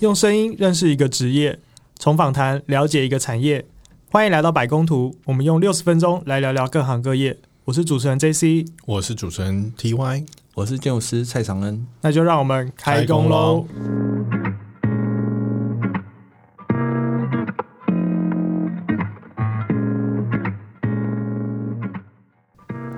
[0.00, 1.58] 用声音认识一个职业，
[1.98, 3.64] 从访谈了解一个产业。
[4.10, 7.38] 欢迎来到百工图，我们用六十分钟来聊聊各行各业。
[7.64, 11.86] 我是主持人 J C，我是主持人 T Y，我是建筑师蔡长恩。
[12.00, 13.66] 那就让我们开工喽！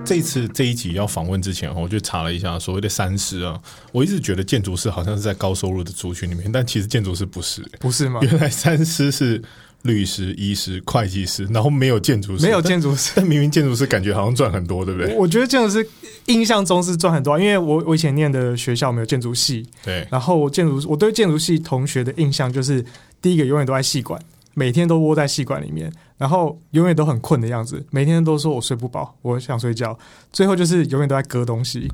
[0.07, 3.61] 这次这一集要访问之前，我就查了一下所谓的三师啊。
[3.91, 8.21] 我一直觉得建筑师好像是在高收入的族群里面，但其实建筑师不是，不是吗？
[8.23, 9.43] 原来三师是
[9.83, 13.13] 律师、医师、会计师，然后没有建筑师，没有建筑师。
[13.17, 15.13] 但明明建筑师感觉好像赚很多，对不对？
[15.17, 15.87] 我觉得建筑师
[16.27, 20.07] 印象中是赚很多，因为我我以前念的学校没有建筑系，对。
[20.11, 22.85] 然后建筑，我对建筑系同学的印象就是，
[23.21, 24.21] 第一个永远都在戏馆。
[24.59, 29.99] 每天都窝在戏馆里面，然后永远都很困的样子，每天都说我睡不饱，我想睡觉，
[30.33, 31.93] 最后就是永远都在割东西。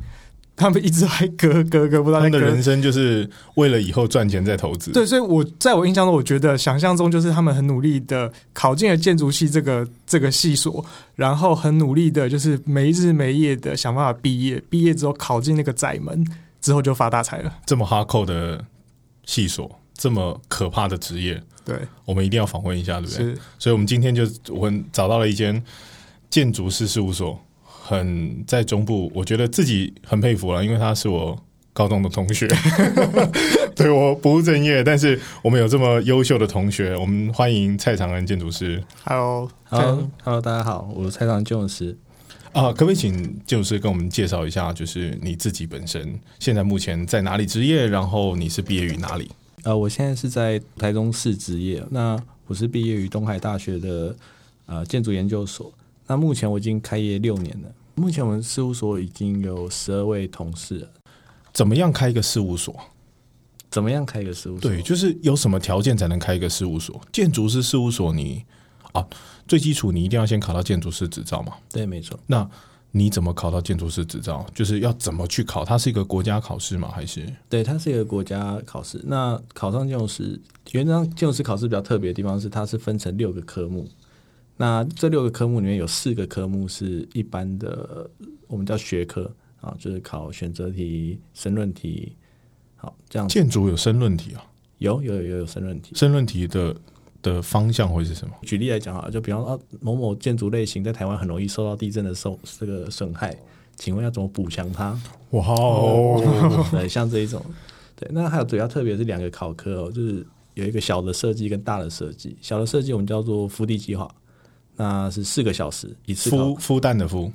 [0.55, 4.93] 他们一直还割 割割，不知道他们的人生就是为了以后赚钱再投资。
[4.93, 10.85] 对，所以我在我印象中，我觉得想象中就是他们很努力的考进了建筑系这个这个系所，
[11.17, 16.25] 然后很努力的，就是没日没夜的想办法毕业，毕业之后考进那个窄门，
[16.61, 17.53] 之后就发大财了。
[17.67, 18.63] 这么哈扣的
[19.25, 21.43] 系所，这么可怕的职业。
[21.65, 23.25] 对，我们一定要访问一下，对不对？
[23.27, 25.63] 是，所以我们今天就我们找到了一间
[26.29, 31.39] 建筑师事务所，很在中部，我觉得自己很佩服了，因为他是我
[31.73, 32.49] 高中的同学，
[33.77, 38.83] 对我不务正业，但是我们有这么优秀的同学，我们欢迎蔡长安建筑师。
[39.05, 41.97] Hello，Hello，Hello，大家好，我是蔡长安建筑师。
[42.53, 43.13] 啊，可不可以请
[43.47, 49.31] 建筑师跟我们介绍一下，就是你自己本身现在目前在哪里职业，然后你是毕业于哪里？
[49.65, 51.85] 呃，我现在是在台中市职业。
[51.91, 54.17] 那我是毕业于东海大学的
[54.67, 55.73] 呃建筑研究所。
[56.07, 57.73] 那目前我已经开业六年了。
[57.95, 60.89] 目前我们事务所已经有十二位同事。
[61.53, 62.75] 怎么样开一个事务所？
[63.71, 64.69] 怎么样开一个事务所？
[64.69, 67.01] 对，就是有什么条件才能开一个事务所？
[67.13, 68.45] 建筑师事务所，你
[68.93, 69.07] 啊，
[69.47, 71.53] 最基础你一定要先考到建筑师执照嘛。
[71.71, 72.19] 对，没错。
[72.27, 72.49] 那
[72.95, 74.47] 你怎么考到建筑师执照？
[74.55, 75.65] 就是要怎么去考？
[75.65, 76.91] 它是一个国家考试吗？
[76.93, 77.27] 还是？
[77.49, 79.01] 对，它是一个国家考试。
[79.05, 80.39] 那考上建筑师，
[80.73, 83.89] 原则上建筑师考试比较特别的地方是，它是分成六个科目。
[84.59, 88.09] 那这六个科目里面有四个科目是一般的，
[88.47, 92.15] 我们叫学科啊，就是考选择题、申论题。
[92.77, 93.27] 好，这样。
[93.27, 94.45] 建筑有申论题啊？
[94.79, 95.95] 有有有有申论题。
[95.95, 96.77] 申论题的。
[97.23, 98.35] 的方向会是什么？
[98.43, 103.37] 举例来讲啊，就比方说某某建筑类型在台湾很容易受到地震的受这个损害，
[103.77, 105.01] 请问要怎么补强它？
[105.31, 107.41] 哇哦，对，像这一种，
[107.95, 112.37] 对，那还有主要特别是两个考科哦，就是有一个小的设计跟大的设计。
[112.43, 114.13] 小的设计我们叫做敷地计划，
[114.77, 116.29] 那是四个小时一次。
[116.29, 117.31] 孵孵蛋的孵？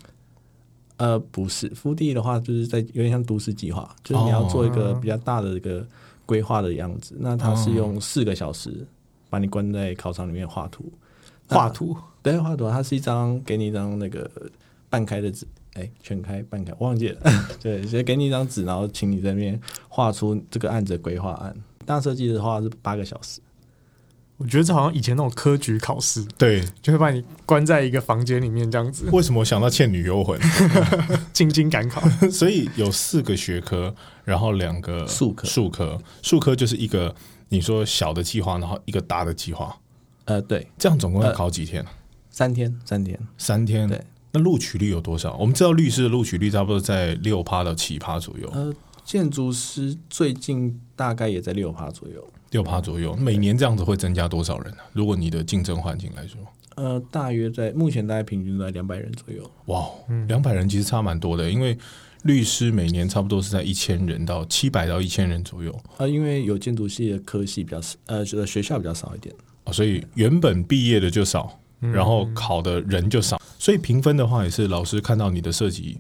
[0.98, 5.86] 呃，不是，敷地的话就是在有点像都市计划，就是你要做一个比较大的一个
[6.26, 7.16] 规划的样子。
[7.20, 8.86] 那它是用四个小时。
[9.30, 10.92] 把你关在考场里面画图，
[11.48, 14.30] 画图对画图，它是一张给你一张那个
[14.90, 17.22] 半开的纸，哎，全开半开忘记了，
[17.62, 21.56] 对，直接给你一张纸，然后请你在那边画出这个案子的规划案。
[21.86, 23.40] 大设计的话是八个小时，
[24.36, 29.08] 我觉得这好像以前那种科举考试，对，就会把你关在一个房间里面这样子。
[29.14, 30.38] 为什么想到《倩女幽魂》？
[31.32, 33.96] 进京赶考， 所以有四个学科，
[34.26, 37.16] 然后两个数科，数科，数科就是一个。
[37.50, 39.78] 你说小的计划，然后一个大的计划，
[40.26, 41.86] 呃，对，这样总共要考几天
[42.30, 43.88] 三天，三天，三天。
[43.88, 45.36] 对，那录取率有多少？
[45.38, 48.50] 我们知道律师的录取率差不多在六趴到七趴左右。
[48.54, 48.74] 呃，
[49.06, 52.22] 建筑师最近大概也在六趴左右，
[52.52, 53.16] 六趴左右。
[53.16, 54.80] 每年这样子会增加多少人呢？
[54.92, 56.40] 如果你的竞争环境来说，
[56.76, 59.50] 呃，大约在目前大概平均在两百人左右。
[59.68, 59.88] 哇，
[60.28, 61.78] 两百人其实差蛮多的，因为。
[62.24, 69.34] 律师每年差不多是在一千人到七百到一千人左右啊，因为有建筑系的科系比较少，呃，学校比较少一点
[69.64, 75.98] 啊，所以原本毕业的就少，然后考的人就少，所以评分的话也是老师看到你的设计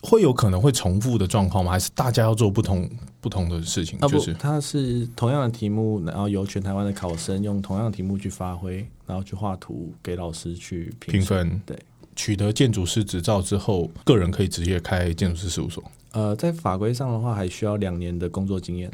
[0.00, 1.72] 会有可能会重复的状况吗？
[1.72, 2.88] 还是大家要做不同
[3.20, 3.98] 不同的事情？
[4.00, 11.76] 就是它是同样的题目，然后由全台湾的考生用同样的题目去发挥，然后去画图给老师去评分，对。
[12.18, 15.82] 取得建筑师执照之后，个人可以直接开建筑师事务所。
[16.10, 18.90] 呃，在法规上的话，还需要两年的工作经验，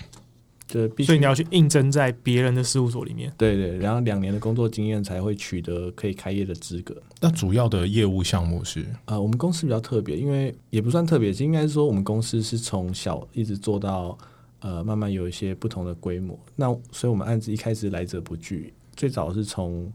[0.68, 3.32] 就必须所以你要去应征在别人的事务所里面。
[3.38, 6.94] 对对，然后两年的工作经验才会取得可以开业的资格。
[7.18, 8.84] 那主要的业务项目是？
[9.06, 14.18] 呃，我们公司比较特别，因为也不算特别，应该是说我们公司是从小一直做到
[14.60, 16.38] 呃，慢慢有一些不同的规模。
[16.56, 19.90] 那所以我们案子一开始来者不拒，最早是从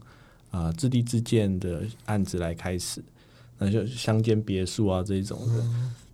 [0.50, 3.00] 啊自地自建的案子来开始。
[3.60, 5.64] 那就乡间别墅啊这一种的，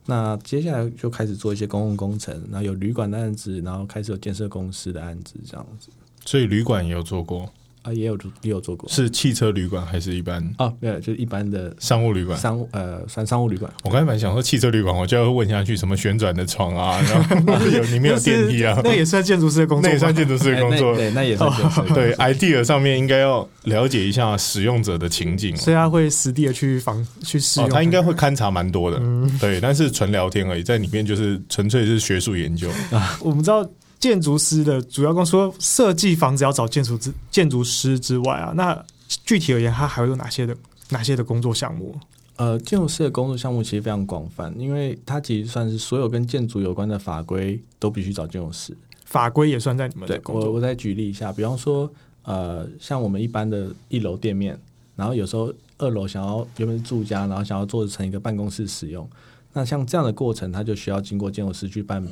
[0.04, 5.88] 那接下来就开始做一些公共工程，然后有旅馆的案子，然后开始有建设公司的案子这样子。
[6.24, 7.48] 所以旅馆也有做过，
[7.86, 12.36] 啊，也有也有做过是汽车旅馆还是一般哦，没有，就是一般的商务旅馆？
[12.36, 13.72] 商务呃，算商务旅馆。
[13.84, 20.96] 我刚才本来想说汽车旅馆，我就要问下去什么旋转的床啊，然后 有里面有电梯啊，那也算建筑师的工作，那也算建筑师的工作。
[20.96, 21.82] 对，那也算建设。
[21.94, 25.56] 对 idea 上面应该要了解一下使用者的情景。
[25.56, 27.70] 所以他会实地的去访去试哦，用。
[27.70, 32.68] 他应该会勘察蛮多的，嗯对，但是纯聊天而已，在里面就是纯粹是学术研究。
[32.90, 33.68] 啊 我们知道
[33.98, 38.84] 建筑师的主要工作，设计房子要找建筑之建筑师之外啊，那
[39.24, 40.56] 具体而言，他还会有哪些的
[40.90, 41.98] 哪些的工作项目？
[42.36, 48.76] 呃，建筑师的工作项目其实非常广泛，因为它其实算是所有跟建筑有关的法规都必须找建筑师。
[49.06, 51.90] 法规也算在你们对的工作我，我再举例一下，比方说，
[52.24, 54.58] 呃，像我们一般的一楼店面，
[54.94, 59.08] 然后有时候二楼想要原本是住家，然后想要做成一个办公室使用，
[59.54, 62.06] 那像这样的过程，它就需要经过建筑师去办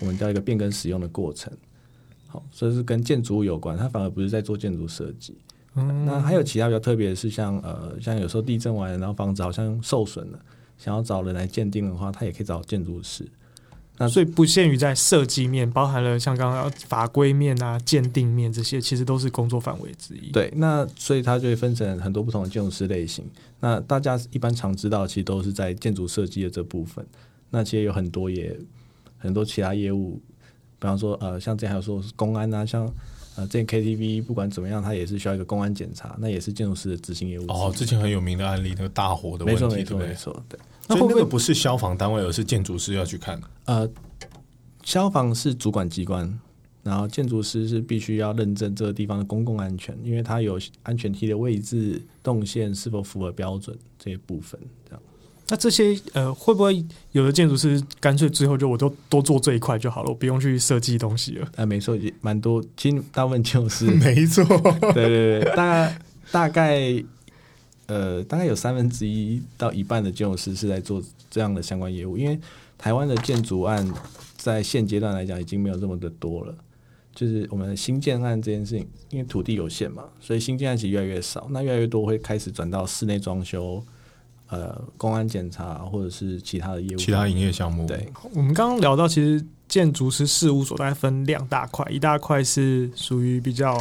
[0.00, 1.52] 我们叫一个变更使用的过程。
[2.26, 5.34] 好，所以是跟建筑物有关，它反而不是在做建筑设计。
[5.74, 10.38] 嗯那还有其他比较特别的是像，呃，像有时候地震完了，然后房子好像受损了，
[10.76, 13.26] 想要找人来鉴定的话，他也可以找建筑师。
[14.00, 23.24] 那所以不限于在设计面，包含了像刚刚法规面啊、鉴定面这些，其实都是工作范围之一。，对，那所以它就会分成很多不同的建筑师类型。
[23.58, 27.04] 那大家一般常知道，其实都是在建筑设计的这部分。
[27.50, 28.56] 那其实有很多也
[29.18, 30.20] 很多其他业务，
[30.78, 32.90] 比方说呃，像之前还有说是公安啊，像
[33.36, 37.44] 呃，这 KTV 不管怎么样，它也是需要一个公安检查，那也是建筑师的执行业务。
[37.48, 40.14] 哦，之前很有名的案例，那个大火的问题，没错没对不对？
[40.14, 40.58] 错没错，对。
[40.88, 43.40] 那会不会不是消防单位，而是建筑师要去看。
[43.66, 43.88] 呃，
[44.82, 46.40] 消防是主管机关，
[46.82, 54.58] 然后建筑师是必须要认证这个地方的公共安全，因为它有安全梯的位置、动线是否符合标准这些部分。
[54.88, 55.02] 这样，
[55.48, 61.48] 那这些呃，会不会有的建筑师干脆最后就我都多做这一块就好了，我不用去设计东西了？
[61.56, 64.44] 呃，没错，也蛮多，其实大部分建筑师， 没错，
[64.92, 65.98] 对 对对，大概
[66.30, 67.04] 大概
[67.86, 72.38] 呃，大概有三分之一到一半的建筑师是在做这样的相关业务，因为
[72.76, 73.90] 台湾的建筑案
[74.36, 76.54] 在现阶段来讲已经没有这么的多了。
[77.14, 81.48] 就是我们新建案这件事情，因为土地有限嘛，所以新建案其实越来越少。
[81.50, 83.82] 那越来越多会开始转到室内装修、
[84.48, 86.98] 呃公安检查或者是其他的业务。
[86.98, 93.76] 其他营业项目，对，我们刚刚聊到，其实建筑师事务所大概分两大块，一大块是属于比较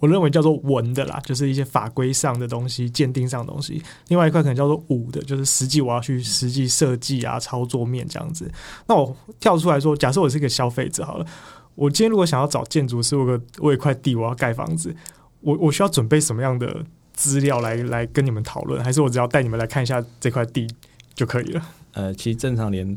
[0.00, 8.48] 我认为叫做文的啦，就是一些法规上的东西、鉴定上的东西；另外一块可能叫做武的，就是实际我要去实际设计啊、操作面这样子。
[8.86, 11.26] 那我跳出来说，假设我是一个消费者好了，
[11.74, 14.94] 我今天如果想要找建筑师，我个我有一块地，我要盖房子，
[15.40, 16.84] 我我需要准备什么样的
[17.18, 20.68] 资料来来跟你们讨论，还是我只要带你们来看一下这块地
[21.16, 21.62] 就可以了？
[21.94, 22.96] 呃，其实正常连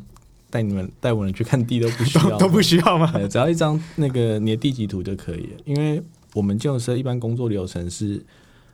[0.52, 3.10] 带你们带我们去看地都不需要，都 都不需要吗？
[3.16, 5.60] 呃，只要一张那个你的地籍图就可以了。
[5.66, 6.00] 因为
[6.36, 8.24] 我们建筑师一般工作流程是，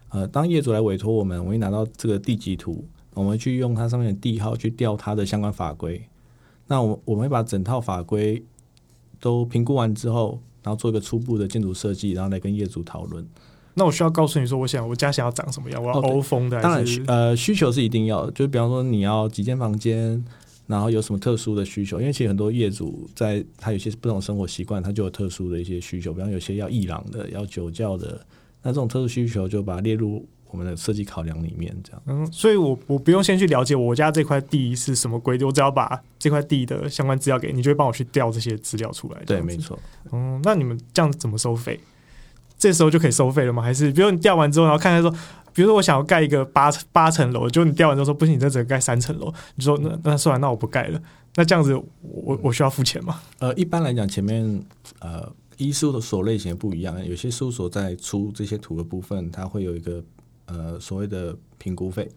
[0.10, 2.84] 呃，当业主来委托我们，我会拿到这个地籍图，
[3.14, 6.02] 我们去用它上面的地号去调它的相关法规。
[6.68, 8.44] 那我我们会把整套法规
[9.22, 13.26] 都评估完之后，然后做一个初步的建筑设计，然后来跟业主讨论。
[13.78, 15.82] 那我需要告诉你说，我想我家想要长什么样？
[15.82, 20.26] 我要欧风的当然呃，需求是一定要的，就是比方说你要几间房间，
[20.66, 28.20] 然后有什么特殊的需求，因为其实很多业主在他有些不同生活习惯，他就有特殊的一些需求，比方有些要伊朗的，要酒窖的，
[28.64, 32.02] 那这种特殊需求就把它列入我们的设计考量里面，这样。
[32.08, 39.22] 嗯，所以我我不用先去了解我家这块地是什么规定，我只要把这块地的相关资料给你，就会帮我去调这些资料出来。
[39.26, 39.56] 对，没。
[39.58, 39.78] 错。
[40.12, 41.80] 嗯，那你们这样怎么收费？
[42.58, 43.62] 这时候就可以收费了吗？
[43.62, 45.16] 还是比如你调完之后，然后看他说，
[45.54, 51.02] 比如说我想要盖一个八八层楼，就你调完之后说不行，你这只能盖三层楼，你说那那算了，那我不盖了。
[51.36, 53.22] 那这样子我我我需要付钱吗？
[53.38, 54.60] 呃，一般来讲，前面
[55.00, 60.04] 呃，依事务所类型不一样，有些事务所在出这些图的部分，它会有一个
[60.46, 62.10] 呃所谓的评估费，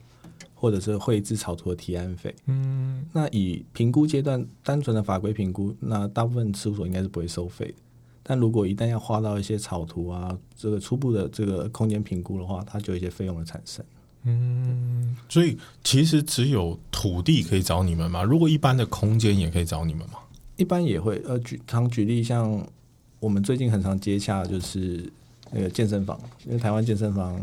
[0.55, 2.35] 或者是绘制草图的提案费。
[2.47, 7.75] 嗯，那以评估阶段单纯的法规评估，那大部分事务所应该是不会收费的。
[8.31, 13.85] 但如果一旦要画到一些草图啊，这个初步的这个空间评估的话，它就有一些费用的产生。
[14.23, 18.23] 嗯，所以其实只有土地可以找你们吗？
[18.23, 20.21] 如果一般的空间也可以找你们吗？
[20.55, 22.65] 一般也会呃举常举例，像
[23.19, 25.13] 我们最近很常接洽就是
[25.51, 27.37] 那个健身房，因为台湾健身房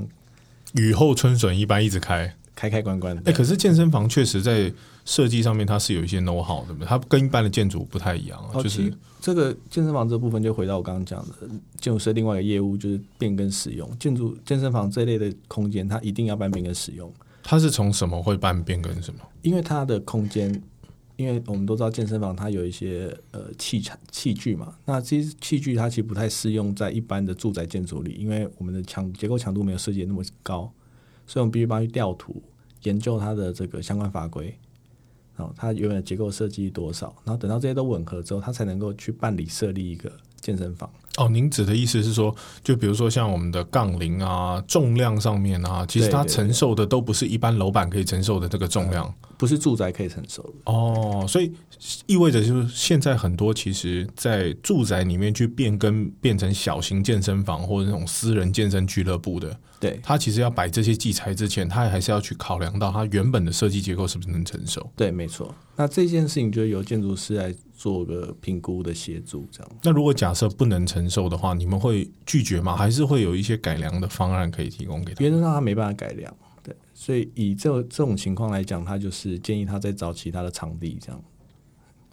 [0.75, 3.21] 雨后春笋一般一直开，开开关关的。
[3.25, 4.73] 哎、可是健身房确实在
[5.05, 6.87] 设计上面它是有一些 know how 的，对不对？
[6.87, 11.47] 它跟一般的建筑不太一样啊，哦，就是这个健身房这部分就回到我刚刚讲的
[11.79, 13.87] 建筑师另外一个业务，就是变更使用。
[13.99, 19.19] 建筑健身房这类的空间，它一定要办变更使用，它是从什么会办变更什么？
[19.43, 20.61] 因为它的空间
[21.15, 30.71] 因为我们都知道健身房它有一些呃器材器具嘛，那这些器具它其实不太适用在一般的住宅建筑里，因为我们的强结构强度没有设计的那么高，
[31.27, 32.41] 所以我们必须帮去调图，
[32.84, 34.57] 研究它的这个相关法规，
[35.36, 40.89] 然后它原本结构设计多少，然后等到这些都吻合之后，它才能够去办理设立一个健身房。
[41.17, 42.33] 哦，您指的意思是说，
[42.63, 49.13] 就比如说像我们的杠铃啊，重量上面啊，其实它承受的都不是一般楼板可以承受的这个重量。
[49.38, 50.53] 不是住宅可以承受的。
[50.65, 51.51] 哦，所以
[52.07, 64.88] 意味着就是现在很多其实，在住宅里面去变更变成小型健身房或者那种私人健身俱乐部的，对它其实要摆这些器材之前，它还是要去考量到它原本的设计结构是不是能承受。
[64.95, 65.53] 对，没错。
[65.75, 69.72] 那这件事情就由建筑师来做个评估的协助，这样。
[69.84, 72.75] 那如果假设不能承受的话，你们会拒绝吗？
[72.75, 75.24] 还是会有一些改良的方案可以提供给他？
[75.24, 81.24] 原则上他没办法改良，对，所以以这这种情况来讲，他就是建议他再找其他的场地，这样。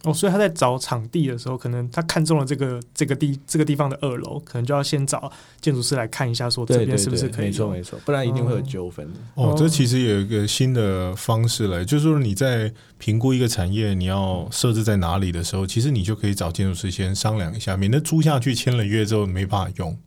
[0.05, 9.07] 哦，所以他在找场地的时候，可能他看中了这个这个地这个地方的二楼，可能就要先找建筑师来看一下，说这边是不是对，没错可以用没错，不然一定会有纠纷。
[9.33, 19.97] 哦，这其实有一个新的方式了，就是说你在评估一个产业你要设置在哪里的时候，其实你就可以找建筑师先商量一下，免得租下去签了约之后没办法用。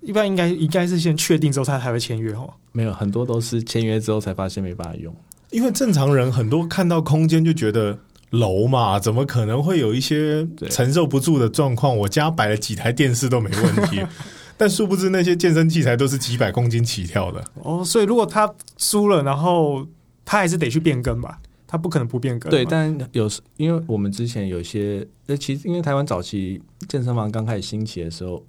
[0.00, 2.52] 一般应该应该是先确定之后他才会签约哦。
[2.72, 5.14] 没有很多都是签约之后才发现没办法用。
[5.50, 7.96] 因为正常人很多看到空间就觉得
[8.32, 11.96] 楼嘛，怎么可能会有一些承受不住的状况？
[11.96, 14.02] 我家摆了几台电视都没问题，
[14.56, 17.44] 但殊不知那些健身器材都是几百公斤起跳的。
[17.62, 19.86] 哦，所以如果他输了，然后
[20.24, 22.50] 他还是得去变更吧，他不可能不变更。
[22.50, 28.42] 对，但有时因为我们之前有些，呃，其实因为台湾早期健身房刚开始兴起的时候，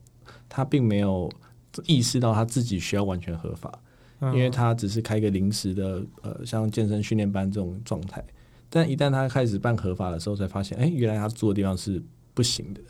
[0.48, 1.30] 他并没有
[1.86, 3.70] 意识到他自己需要完全合法，
[4.22, 8.24] 嗯因为他只是开一个临时的呃，像健身训练班这种状态。
[8.76, 12.02] 但一旦他开始办合法的时候，才发现，哎、原来他住的地方是
[12.34, 12.82] 不行的。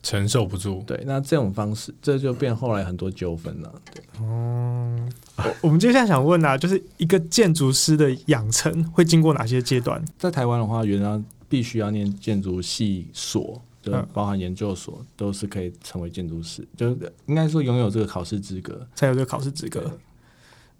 [0.00, 3.74] 承受不住，对，那这种方式，这就变后来很多纠纷了。
[3.90, 10.04] 对，我我们接下来想问啊，就是一个建筑师的养成会经过哪些阶段？
[10.18, 18.86] 在台湾的话，原来必须要念建筑系所，就嗯包含研究所，都是可以成为建筑师，就是应该说拥有这个考试资格。
[18.94, 19.90] 才有这个考试资格。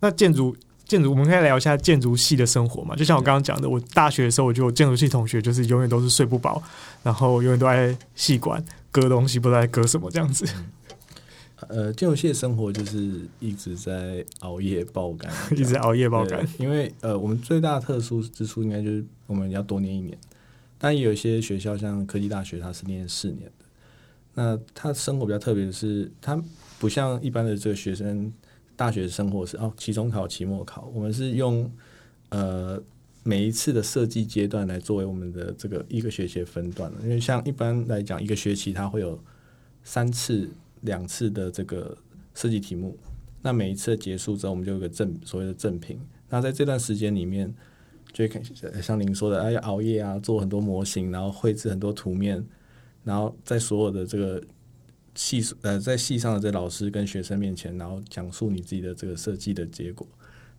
[0.01, 0.55] 那建筑
[0.87, 2.95] 建筑，我们可以聊一下建筑系的生活嘛？
[2.95, 6.63] 就像我刚刚讲的，我大学的时候，我觉得我建筑系同学就是永远都是睡不饱，
[7.03, 10.47] 然后永远都在系馆割东西，不知道在割什么这样子。
[11.69, 16.47] 呃，建筑系的生活就是一直在熬夜爆肝， 一直熬夜爆肝。
[16.59, 20.19] 因为呃，我们最大的特殊之处应该就是我们要多念一年，
[20.77, 23.65] 但也有一些学校像科技大学，它是念四年的。
[24.35, 26.39] 那他生活比较特别的是，他
[26.79, 28.31] 不像一般的这个学生
[28.77, 31.71] 大学生活是哦，期中考、期末考，我们是用
[32.31, 32.81] 呃
[33.23, 39.19] 每一次的设计阶段来作为我们的这个一个学期的分段因为像一般来讲，一个学期它会有
[39.83, 40.49] 三次、
[40.83, 41.97] 两次的这个
[42.35, 42.97] 设计题目。
[43.43, 46.01] 那每一次结束之后，我们就有个正所谓的正评。
[46.31, 47.55] 那在这段时间里面，
[48.13, 48.27] 就
[48.81, 52.43] 像您说的，哎，熬夜啊，做很多模型，然后绘制很多图面，
[53.05, 54.43] 然后在所有的这个
[55.15, 60.07] 系呃在系上的这老师跟学生面前，然后讲述你自己的这个设计的结果。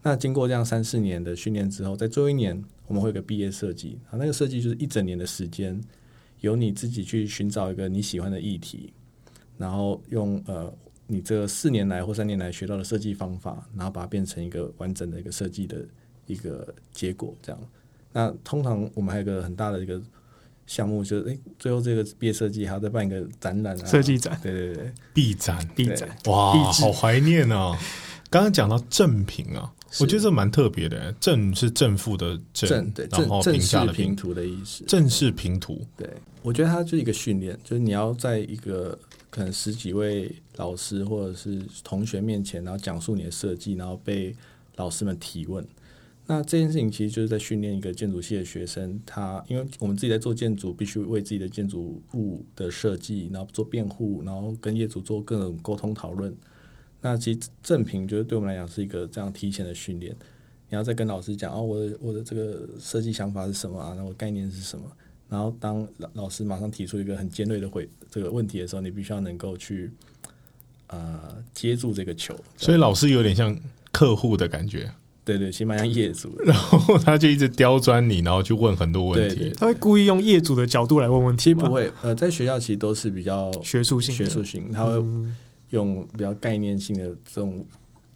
[0.02, 5.82] 那经过这样三四年的训练之后，在最后一年我们会有个毕业设计啊，那个设计就是一整年的时间，
[6.42, 8.94] 由你自己去寻找一个你喜欢的议题，
[9.58, 10.72] 然后用呃
[11.08, 15.84] 你这四年来或三年来学到的设计方法，然后把它变成一个完整的一个设计的
[16.28, 17.60] 一个结果，这样。
[18.14, 20.00] 那通常我们还有一个很大的一个
[20.66, 27.78] 项目，就是诶，最后这个毕业设计还要再办一个展览啊，设计展、对对对，B 展，B 对展，哇，好怀念啊！
[28.30, 31.14] 刚刚讲到正品啊，我觉得这蛮特别的。
[31.22, 35.80] 正是正负的正，正对然后正正评价的平，图的意思，正式平图。
[35.96, 36.10] 对，
[36.42, 38.98] 我觉得它就是一个训练，就是你要在一个
[39.30, 44.36] 可能十几位老师或者是同学面前，然后讲述你的设计，然后被
[44.76, 45.66] 老师们提问。
[46.28, 56.36] 那这件事情其实就是在训练一个建筑系的学生，他因为我们自己在做建筑，必须为自己的建筑物的设计，然后做辩护，然后跟业主做各种沟通讨论。
[57.02, 60.16] 那其实正评就是对我们来讲是一个这样提前的训练。
[60.68, 63.94] 你要再跟老师讲哦，我的我的这个设计想法是什么啊？
[63.94, 64.92] 然后概念是什么？
[65.30, 69.92] 然后当老老师马上提出一个很尖锐的回这个问题的时候，你必须要能够去
[70.88, 72.36] 呃接住这个球。
[72.58, 73.56] 所以老师有点像
[73.92, 74.92] 客户的感觉，
[75.26, 76.32] 对对，其实蛮像业主。
[76.46, 79.36] 然后他就一直刁钻你，然后去问很多问题。
[79.36, 81.64] 对对他会故意用业主的角度来问问题吗？
[81.64, 85.36] 其实不会，呃，在学校其实都是比较学术性的学术性，他会嗯
[85.72, 87.66] 用比较概念性的这种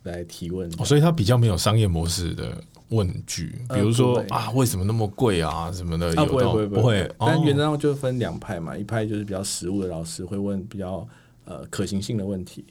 [0.03, 0.69] 来提问。
[0.77, 2.55] 哦，所以他比较没有商业模式的
[2.89, 6.13] 问句，呃比如说啊，为什么那么贵啊什么的？
[6.15, 11.07] 啊，不会不会不会，但哦原则上就分两派嘛，一派就是比较实务的老师会问比较
[11.45, 12.63] 呃可行性的问题，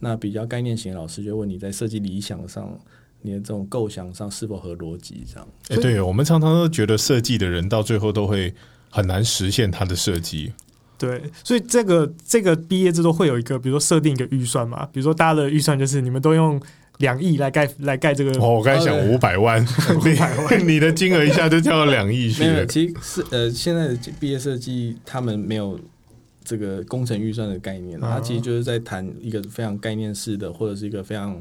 [0.00, 2.76] 那比较概念型的老师就会问你在设计理想上，
[3.26, 5.48] 你的这种构想上是否合逻辑这样。
[5.70, 8.54] 哎、对我们常常都觉得设计的人到最后都会
[8.90, 10.52] 很难实现他的设计。
[10.98, 16.60] 对，所以这个这个毕业制作会有一个，比如说设定一个预算嘛，比如说大家的预算就是你们都用
[16.98, 19.60] 两亿来盖来盖这个，哦，我刚才想对五百万，
[20.04, 22.66] 你 你的金额一下就跳到两亿去没有，了。
[22.66, 25.78] 其实是呃现在的毕业设计他们没有
[26.44, 31.36] 这个工程预算的概念，啊它其实就是在谈一个非常概念式的，或者是一个非常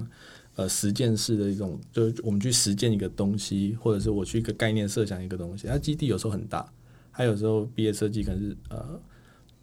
[0.55, 6.65] 呃实践式的一种，就是我们去实践一个东西，或者是我去一个概念设想一个东西，它基地有时候很大，
[7.11, 8.99] 还有时候毕业设计可能是呃，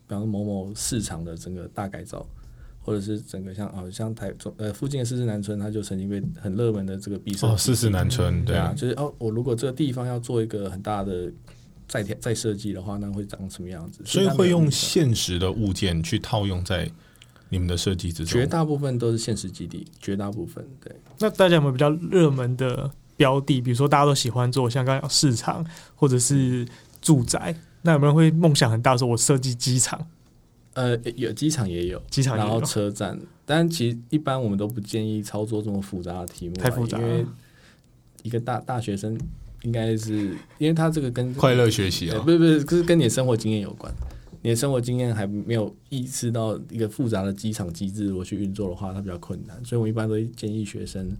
[0.07, 2.27] 比方说某某市场的整个大改造。
[2.83, 11.31] 或者是整个像哦，像台中呃附近的四四南村，它就曾经被很热门的这个毕设哦，四四南村，对对啊，就是哦，我如果这个地方要做一个很大的
[11.87, 14.03] 再调再设计的话，那会长什么样子？
[14.07, 16.91] 所以会用现实的物件去套用在
[17.51, 18.41] 你们的设计之中。
[18.41, 20.91] 绝大部分都是现实基地，绝大部分对。
[21.19, 23.61] 那大家有没有比较热门的标的？
[23.61, 25.63] 比如说大家都喜欢做，像刚刚市场
[25.95, 26.67] 或者是
[27.03, 30.07] 住宅，那有没有人会梦想很大，说我设计机场？
[30.75, 37.27] 呃，有机场也有，机场然后车站，但其实一般我们都不建议操作这么复杂的题目啊，太复杂了因为
[38.23, 39.19] 一个大大学生
[39.63, 40.29] 应该是，
[40.59, 43.93] 因为他这个跟快乐学习啊呃不，是不是，就是跟你的生活经验有关。
[44.43, 49.63] 你的生活经验还没有意识到一个复杂的机场机制，如果去运作的话，它比较困难。
[49.65, 51.15] 所以我一般都会建议学生，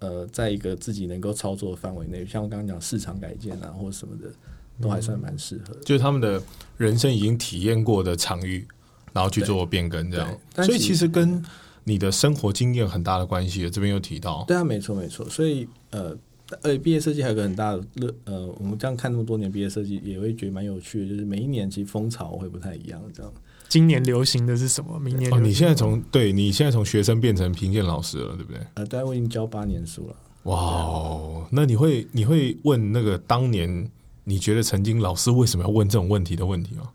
[0.00, 4.32] 呃，在一个自己能够操作的范围内，像我刚刚讲市场改建啊，或者什么的，
[4.80, 5.80] 都还算蛮适合的。
[5.82, 6.42] 就是他们的
[6.76, 8.66] 人生已经体验过的场域，
[9.12, 11.40] 然后去做变更，这样所以其其实跟
[11.84, 13.70] 你的生活经验很大的关系。
[13.70, 15.28] 这边有提到，对啊，没错没错。
[15.28, 16.16] 所以呃，
[16.62, 23.32] 呃，毕业设计还有个很大的乐，呃，我们这样看那么多年毕业设计，也会觉得蛮有趣的，就是每一年其实风潮会不太一样，这样。
[23.68, 24.98] 今年流行的是什么？
[25.00, 28.60] 明年哦，你现在从对你现在从学生变成评鉴老师了，对不对？
[28.74, 30.16] 呃，对啊，我已经教八年书了。
[30.44, 33.90] 哇哦，那你会你会问那个当年
[34.24, 36.90] 你觉得曾经老师为什么要问这种问题的问题吗？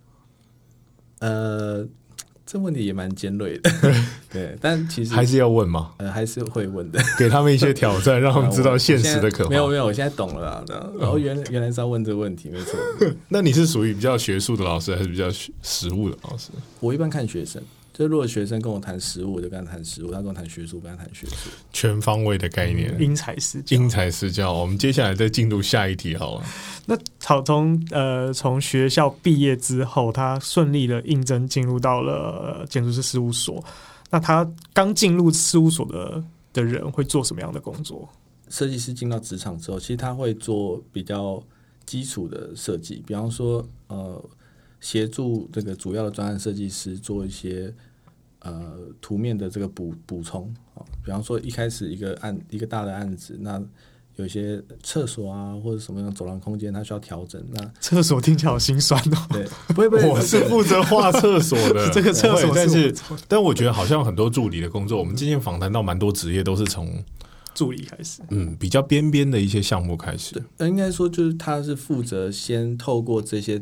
[1.20, 1.86] 呃，
[2.52, 3.72] 这问题也蛮尖锐的，
[4.34, 5.92] 对，但其实还是要问吗？
[5.98, 9.52] 呃还是会问的，给他们一些挑战，让他们知道现实的可怕。
[9.52, 10.90] 没有没有，我现在懂了啦。
[11.00, 12.74] 然后原来原来是要问这个问题，没错。
[13.30, 15.30] 那你是属于比较学术的老师，还是比较
[15.62, 16.50] 实务的老师？
[16.80, 17.62] 我一般看学生，
[18.00, 21.50] 就如果学生跟我谈实务，我就跟他谈实务；他跟我谈学术，我跟他谈学术。
[21.74, 23.76] 全方位的概念，因材施教。
[23.76, 24.54] 因材施教。
[24.54, 26.46] 我们接下来再进入下一题好了。
[26.86, 33.62] 那好，从呃从学校毕业之后，他顺利的应征进入到了呃建筑师事务所。
[34.10, 38.08] 那他刚进入事务所的的人会做什么样的工作？
[38.48, 41.44] 设计师进到职场之后，其实他会做比较
[41.86, 44.24] 基础的设计，比方说呃，
[44.80, 47.74] 协助这个主要的专案设计师做一些
[48.40, 53.62] 呃图面的这个补补充啊，比方说一开始一个案一个大的案子，那
[54.16, 59.18] 有些厕所啊或者什么样的走廊空间，它需要调整，那厕所听起来好心酸哦。
[59.32, 62.94] 对，不会不会，我是负责画厕所的， 这个厕所但是
[63.28, 67.02] 但我觉得好像很多助理的工作，我们今天访谈到蛮多职业都是从
[67.54, 70.42] 助理开始，嗯比较边边的一些项目开始。
[70.58, 73.62] 那，应该说就是他是负责先透过这些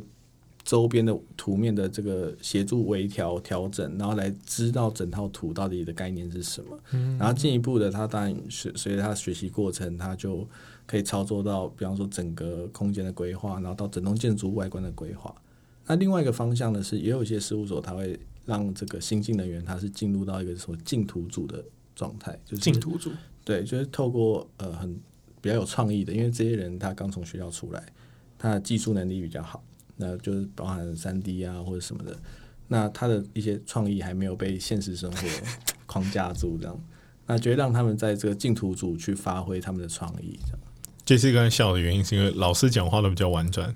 [0.68, 6.78] 周边的图面的这个协助微调调整，然后来知道整套图到底的概念是什么。
[6.92, 10.46] 嗯然后进一步的，他当然随随着他学习过程，他就
[10.86, 15.34] 可以操作到，比方说整个空间的规划，然后到整栋建筑外观的规划。
[15.86, 21.64] 那另外一个方向呢，是也有一些事务所，他会让这个新进人员他是进入到一个什么净土组的
[21.96, 23.10] 状态，就是净土组。
[23.46, 24.94] 对，就是透过呃很
[25.40, 27.82] 比较有创意的，因为这些人他刚从学校出来，
[28.38, 29.64] 他的技术能力比较好，
[29.98, 32.16] 那就是包含三 D 啊或者什么的，
[32.68, 35.28] 那他的一些创意还没有被现实生活
[35.86, 36.80] 框架住，这样，
[37.26, 40.60] 那就会让他们在这个净土组去发挥他们的创意，这样。
[41.06, 43.74] 这次刚才笑的原因是因为老师讲话都比较婉转，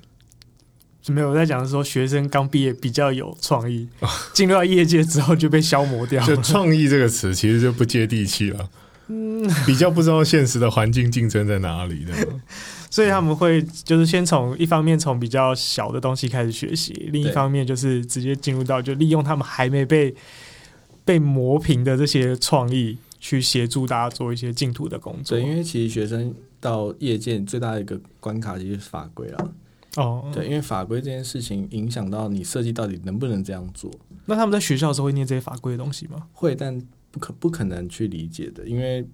[1.07, 3.88] 没有我在讲说，学生刚毕业比较有创意，
[4.34, 6.36] 进入到业界之后就被消磨掉就。
[6.41, 8.69] 创意这个词其实就不接地气了。
[9.65, 12.13] 比较不知道现实的环境竞争在哪里的。
[12.89, 20.13] 所以他们会就是先从一方面从比较小的东西开始学习，另一方面就是直接进入到就利用他们还没被
[21.06, 25.38] 被磨平的这些创意，去协助大家做一些净土的工作。
[25.38, 29.50] 对，因为其实学生到业界最大的一个关卡就是法规啦。
[29.95, 33.91] 哦，对，因为法规这件事情影响到你设计到底能不能这样做，
[34.26, 36.28] 那他们在学校的时候会念这些法规的东西吗？
[36.34, 39.06] 会，但不可不可能去理解的，因为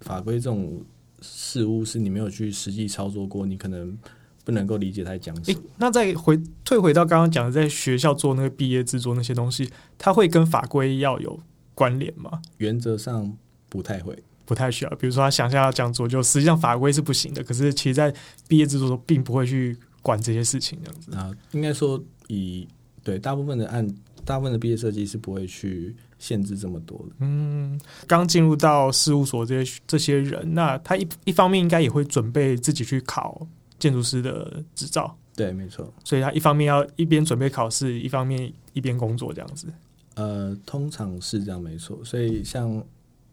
[0.00, 0.84] 法规这种
[1.22, 3.96] 事物是你没有去实际操作过，你可能
[4.44, 5.62] 不能够理解他在讲什诶、么。
[5.78, 11.40] 那再回退回到刚刚讲的，在学校做那个毕业制作那些东西，它会跟法规要有
[11.74, 12.42] 关联吗？
[12.58, 13.36] 原则上
[13.68, 14.22] 不太会。
[14.44, 14.90] 不太需要。
[14.92, 18.10] 比如说他想象要这样做，就实际上法规是不行的，可是其实在
[18.48, 21.14] 毕业制作中并不会去管这些事情，这样子。
[21.14, 22.66] 啊，应该说以
[23.04, 23.86] 对大部分的案，
[24.24, 27.16] 大部分的毕业设计是不会去限制这么多的。
[27.20, 33.46] 嗯，刚进入到事务所这些这些人，那他一一方面应该也会准备自己去考
[33.78, 35.92] 建筑师的执照，对，没错。
[36.04, 39.66] 所以他一方面要一边准备考试，一方面一边工作这样子。
[40.14, 41.98] 呃，通常是这样，没错。
[42.04, 42.84] 所以像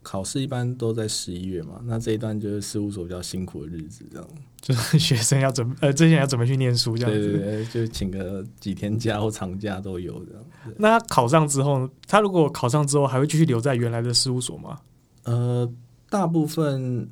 [0.08, 4.28] 考试一般都在十一月嘛，那这一段就是事务所比较辛苦的日子，这样。
[4.60, 7.32] 就是学生要准呃，之前要准备去念书这样子。
[7.32, 10.44] 对对对，就请个几天假或长假都有这样。
[10.76, 14.78] 那他考上之后，他如果考上之后还会继续留在原来的事务所吗？
[15.24, 15.68] 呃，
[16.08, 17.08] 大部分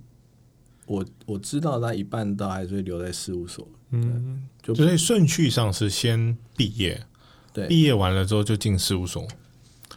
[0.86, 3.66] 我我知道，他一半都还是会留在事务所。
[3.90, 7.04] 嗯，就所以顺序上是先毕业，
[7.52, 9.26] 对毕业完了之后就进事务所，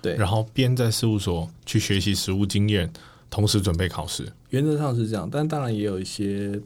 [0.07, 2.91] 对，然后边在事务所去学习实务经验，
[3.29, 4.27] 同时准备考试。
[4.49, 6.59] 原则上是这样，但当然也有一些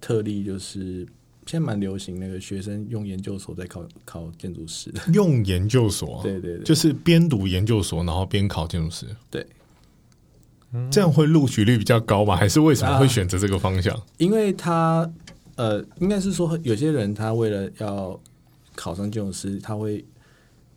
[0.00, 1.06] 特例，就是
[1.46, 5.00] 现在蛮流行那个学生用研究所在考考建筑师的。
[5.12, 9.06] 用研究所，对对对，就是边读研究所，然后边考建筑师。
[9.30, 9.46] 对，
[10.90, 12.34] 这样会录取率比较高吗？
[12.34, 13.94] 还是为什么啊会选择这个方向？
[14.16, 15.10] 因为他
[15.56, 18.18] 呃，应该是说有些人他为了要
[18.74, 20.04] 考上建筑师，他会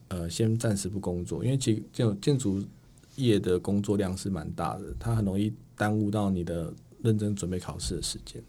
[0.10, 2.64] 呃先暂时不工作，因为其实建建筑
[3.16, 8.42] 业的工作量是蛮大的，它很容易耽误到你的认真准备考试的时间，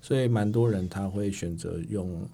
[0.00, 2.26] 所以蛮多人他会选择用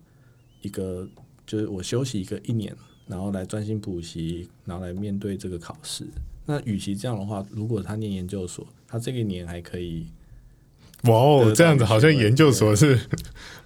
[0.62, 1.08] 一个
[1.46, 2.74] 就是我休息一个一年，
[3.06, 6.06] 然后来专心补习，然后来面对这个考试。
[6.46, 10.06] 那与其这样的话，如果他念研究所，他这个一年还可以
[11.04, 12.98] 哇哦，这样子好像研究所是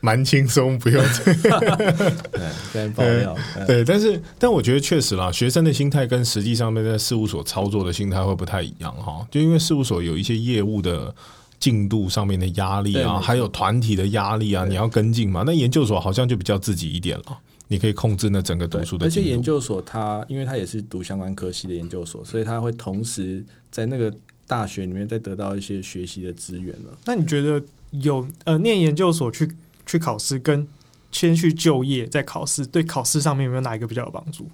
[0.01, 3.85] 蛮轻松，不用 对 跟爆料，嗯对。
[3.85, 9.27] 但是，但我觉得确实啦，学生的心态跟实际上面在事务所操作的心态会不太一样哈。
[9.31, 11.15] 就因为事务所有一些业务的
[11.59, 15.43] 进度上面的压力啊，还有团体的压力啊，你要跟进嘛。
[15.47, 19.23] 那研究所好像就比较自己一点了，你可以控制那整个读对书，的而且。
[19.23, 24.13] 研究所它因为它也是读相关科系的研究所，所以它会同时在那个
[24.47, 26.97] 大学里面再得到一些学习的资源了。
[27.05, 29.51] 那你觉得有呃念研究所去
[29.87, 30.67] 去考试，跟
[31.11, 34.49] 先去就业再考试，对考试上面有没有哪一个比较有帮助？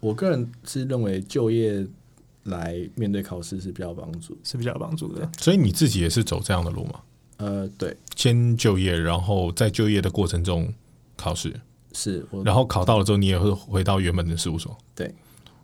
[0.00, 1.86] 我个人是认为就业
[2.44, 4.36] 来面对考试是比较有帮助。
[4.42, 5.30] 是比较有帮助的。
[5.38, 7.00] 所以你自己也是走这样的路吗？
[7.36, 10.72] 呃，对，先就业，然后在就业的过程中
[11.16, 11.54] 考试，
[11.92, 14.76] 是我然后考到了之后，你也会回到原本的事务所。
[14.94, 15.14] 对，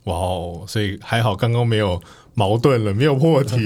[0.06, 2.02] 哇哦，所以还好刚刚没有
[2.34, 3.56] 矛盾了，没有破题。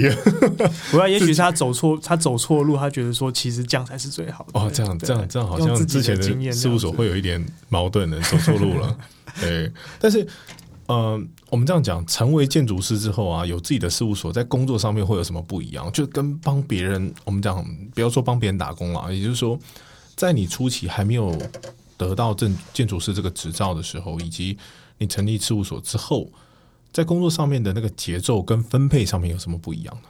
[0.90, 4.60] 不过也许是他走错，他走错路，他觉得说其实这样才是最好的。
[4.60, 8.96] 哦，这样对这样这样，好像之前的事务所会有一点矛盾的，走错路了。
[9.40, 10.26] 对，但是。
[10.86, 11.16] 呃，
[11.50, 15.88] 我们这样讲，成为建筑师之后啊，有自己的事务所，在工作上面会有什么不一样？
[15.92, 19.56] 就跟帮别人，我们讲不要说帮别人打工了，也就是说，
[20.16, 21.40] 在你初期还没有
[21.96, 24.58] 得到建建筑师这个执照的时候，以及
[25.00, 26.30] 你成立事务所之后，
[26.92, 30.08] 在工作上面的那个节奏跟分配上面有什么不一样呢？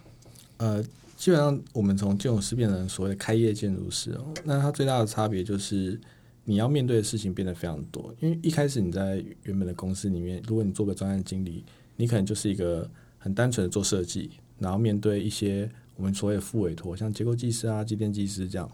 [0.59, 0.83] 呃，
[1.17, 5.99] 基本上我们从建筑师变成所谓的开业建筑师哦，那它最大的差别就是
[6.45, 8.13] 你要面对的事情变得非常多。
[8.19, 11.65] 因为一开始你在原本的公司里面，如果你做个专案经理，
[11.97, 18.69] 你可能就是一个很单纯的做设计，然后面对一些我们所谓副委托，像结构技师啊、机电技师这样。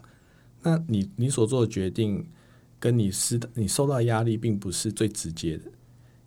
[0.63, 2.25] 那你你所做的决定，
[2.79, 5.63] 跟你施你受到的压力并不是最直接的，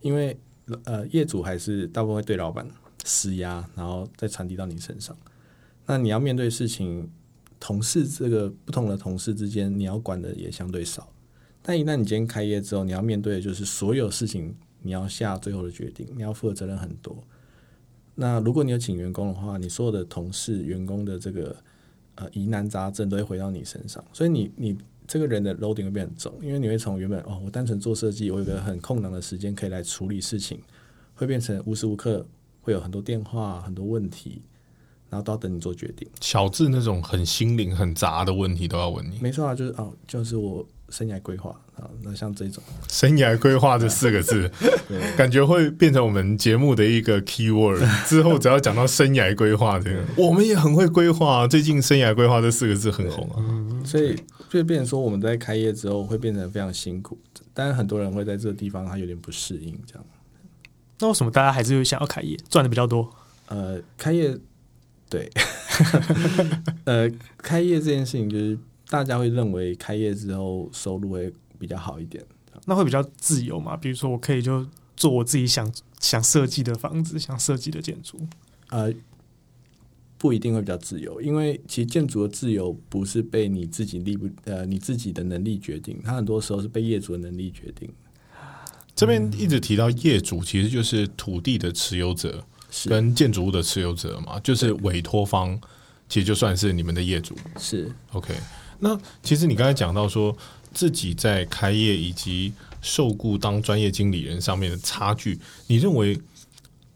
[0.00, 0.38] 因为
[0.84, 2.68] 呃业主还是大部分会对老板
[3.04, 5.16] 施压，然后再传递到你身上。
[5.86, 7.10] 那你要面对事情，
[7.58, 11.08] 同事这个不同的同事之间，你要管的也相对少。
[11.62, 17.16] 但一旦你今天开业之后，你要面对的就是所有事情，你要下最后的决定，你要负的责任很多。
[18.14, 21.56] 那如果你有请员工的话，你所有的同事、员工的这个
[22.14, 24.78] 呃疑难杂症都会回到你身上，所以你你
[25.10, 30.60] 这个人的 loading 会变很重，因为你会从原本哦，我单纯做设计，我有个很空档的时间可以来处理事情，
[31.16, 32.24] 会变成无时无刻
[32.60, 34.40] 会有很多电话、很多问题，
[35.08, 36.08] 然后都要等你做决定。
[36.20, 39.18] 小智那种很心灵很杂的问题都要问你。
[39.20, 44.50] 没错啊，就是哦，就是我生涯规划啊，那像这种，生涯规划这四个字，
[45.16, 47.80] 感觉会变成我们节目的一个 key word。
[48.06, 51.46] 之后只要讲到生涯规划这个，我们也很会规划。
[51.46, 53.40] 最近生涯规划这四个字很红啊。
[53.84, 54.14] 所以
[54.50, 57.18] 就变成说我们在开业之后会变成非常辛苦，
[57.54, 60.04] 当然很多人会在这个地方他有点不适应这样。
[60.98, 63.10] 那为什么大家还是会想要开业，赚的比较多？
[63.46, 64.36] 呃，开业
[65.08, 65.30] 对，
[66.84, 68.58] 呃，开业这件事情就是
[68.90, 72.22] 大家会认为开业之后收入会比较好一点。
[72.66, 73.74] 那会比较自由嘛？
[73.74, 78.18] 比如说，我可以就做我自己想想设计的房子，想设计的建筑。
[78.68, 78.92] 呃，
[80.18, 87.88] 不一定会比较自由，因为其实建筑的自由不是被你自己力不呃你自己的能力决定，它很多时候是被业主的能力决定。
[88.94, 92.44] 这边一直提到业主，其实就是土地的持有者
[92.84, 95.58] 跟建筑物的持有者嘛，就是委托方，
[96.08, 97.34] 其实就算是你们的业主。
[97.58, 98.34] 是 OK，
[98.80, 100.36] 那其实你刚才讲到说
[100.74, 106.18] 自己在开业以及受雇当专业经理人上面的差距，你认为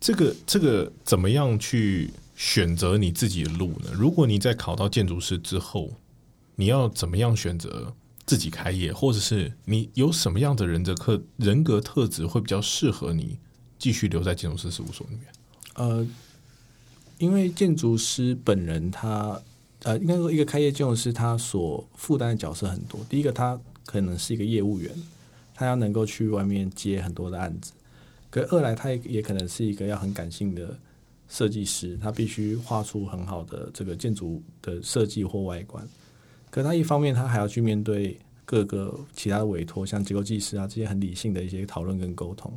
[0.01, 3.90] 这个这个怎么样去选择你自己的路呢？
[3.92, 5.90] 如果你在考到建筑师之后，
[6.57, 7.94] 你要怎么样选择
[8.27, 13.38] 自己开业，或者是你有什么样的人的特人格特质会比较适合你
[13.79, 15.27] 继续留在建筑师事务所里面？
[15.75, 16.07] 呃，
[17.18, 19.40] 因为建筑师本人他
[19.85, 22.99] 呃，应该说一个开业建筑师他所负担的角色很多。
[23.09, 24.90] 第一个，他可能是一个业务员，
[25.55, 27.73] 他要能够去外面接很多的案子；，
[28.31, 30.75] 可二来，他也也可能是一个要很感性的
[31.29, 35.87] 设计师，他必须画出很好的这个建筑的设计或外观。
[36.51, 42.51] 可他一方面，他还要去面对各个其他的委托，像结构技师啊这些很理性的一些讨论跟沟通，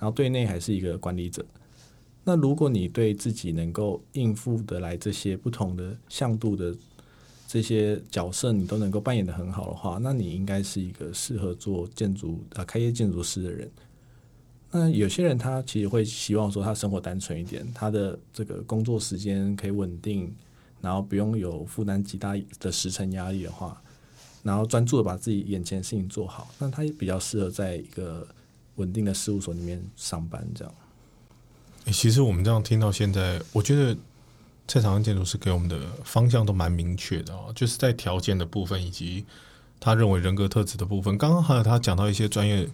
[0.00, 1.44] 然后对内还是一个管理者。
[2.24, 6.74] 那如果你对自己能够应付得来这些不同的向度的
[7.46, 13.70] 这些角色，你都能够扮演的很好的话，那你应该是一个适合做建筑啊开业建筑师的人。
[14.70, 20.34] 那有些人他其实会希望说他生活单纯一点，他的这个工作时间可以稳定，
[20.80, 23.80] 然后不用有负担极大的时程压力的话，
[24.42, 28.26] 然后专注的把自己眼前的事情做好，那他也比较适合在一个
[28.76, 30.74] 稳定的事务所里面上班这样。
[31.86, 33.96] 欸其实我们这样听到现在，我觉得
[34.66, 39.24] 蔡长安建筑师给我们的方向都蛮明确的哦，就是在条件的部分以及
[39.78, 41.18] 他认为人格特质的部分。
[41.18, 42.66] 刚刚还有他讲到一些专业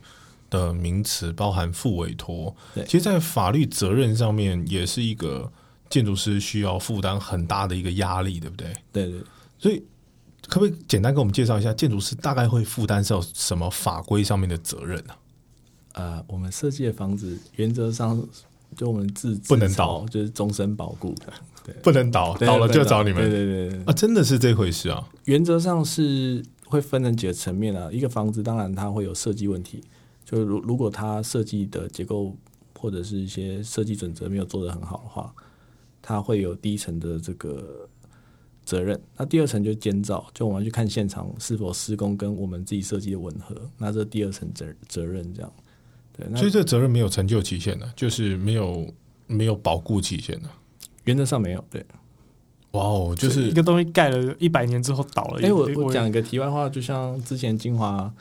[0.48, 2.54] 的名词，包含副委托，
[2.86, 5.50] 其实，在法律责任上面也是一个
[5.88, 8.72] 建筑师需要负担很大的一个压力，对不对？
[8.92, 9.20] 对对。
[9.58, 9.82] 所以，
[10.46, 15.14] 可不可以简单给我们介绍一下，建筑师大概会负担到什么法规上面的责任呢、
[15.94, 18.20] 呃，我们设计的房子原则上
[18.80, 21.30] 就我们自不能倒就是终身保固的，
[21.62, 23.92] 对，不能倒，倒了就找你们对对对对，啊！
[23.92, 25.06] 真的是这回事啊！
[25.26, 27.90] 原则上是会分成几个层面啊。
[27.92, 29.84] 一个房子当然它会有设计问题，
[30.24, 32.34] 就如如果它设计的结构
[32.78, 35.30] 或者是一些设计准则没有做得很好的话，
[36.00, 37.86] 它会有第一层的这个
[38.64, 38.98] 责任。
[39.18, 45.52] 那第二层就是监造，就我们要去看现场是否施工跟我们自己设计的吻合，那这第二层责责任这样。
[46.20, 48.86] 对，那所以这责任没有成就期限的，就是没有
[49.26, 50.48] 没有保固期限的。
[51.04, 51.84] 原则上没有对。
[52.72, 55.40] 哇哦，就是一个东西盖了一百年之后倒了。
[55.42, 58.12] 哎、我我讲一个题外话，就像之前金华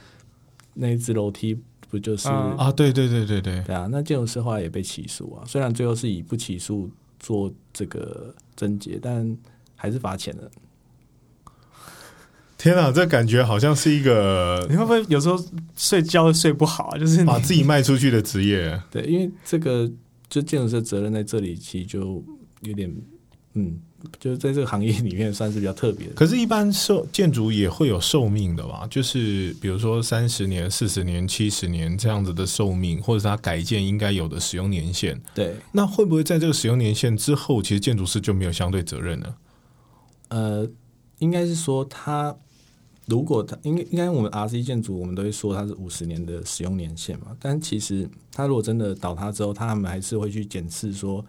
[0.73, 1.55] 那一只楼梯，
[1.87, 3.87] 不就是、嗯啊，对对对对对，对啊？
[3.91, 9.37] 那建筑师后来也被起诉啊，虽然最后是以不起诉做这个症结，但
[9.75, 10.49] 还是罚钱了。
[12.59, 15.41] 天啊，这感觉好像是一个你会不会有时候
[15.77, 16.97] 睡觉睡不好啊？
[16.99, 18.79] 就是把自己卖出去的职业。
[18.91, 19.89] 对，因为这个
[20.29, 22.21] 就建筑师的责任在这里，其实就
[22.63, 22.93] 有点
[23.53, 23.79] 嗯，
[24.19, 26.13] 就是在这个行业里面算是比较特别的。
[26.15, 28.85] 可是，一般寿建筑也会有寿命的吧？
[28.91, 35.19] 就是比如说三十年、四十年、七十年这样子的寿命，或者是它改建应该有的使用年限。
[35.33, 39.35] 对，那会不会在这个使用年限之后，其实建筑师就没有相对责任了？
[40.27, 40.69] 呃，
[41.17, 42.35] 应该是说他
[43.09, 47.35] 如果它应该应该我们 RC 建筑，我们都会说它是五十年的使用年限嘛。
[47.39, 51.25] 但其实它如果真的倒塌之后，他们还是会去检视说，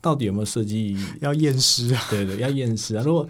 [0.00, 2.02] 到底有没有设计， 要验尸啊。
[2.08, 3.02] 对对，要验尸啊。
[3.04, 3.28] 如果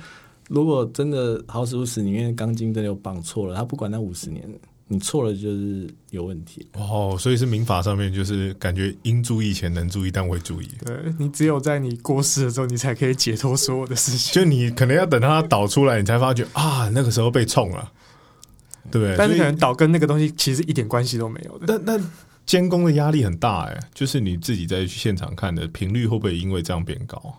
[0.48, 4.46] 如果真的好死不死里面钢筋真的有绑错了，他不管那五十年，
[4.92, 6.66] 你错了就是有问题。
[6.72, 10.68] 哦，所以是民法上面就是感觉应注意前能注意，但未注意。
[10.84, 14.34] 对你只有在你过世的时候，你才可以解脱所有的事情。
[14.34, 17.92] 就你可能要等它倒出来，你才发觉啊，那个时候被冲了，
[18.90, 19.16] 对不对？
[19.16, 21.78] 但是可能倒跟那个东西其实一点关系都没有的。
[21.78, 22.04] 那那
[22.44, 27.32] 监工的压力很大哎、就是你自己在现场看的频率会不会因为这样变高？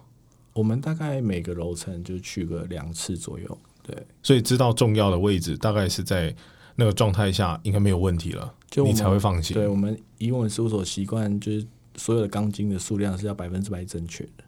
[0.53, 6.33] 我们大概每个楼层就去个两次左右，对，所以知道重要的位置大概是在
[6.75, 9.53] 那个状态下，应该没有问题了，你就你才会放心。
[9.53, 14.43] 对我们以我们事务所习惯，就是所有的钢筋的数量是要百分之百正确的。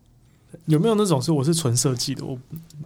[0.65, 2.23] 有没有那种是我是纯设计的？
[2.23, 2.38] 我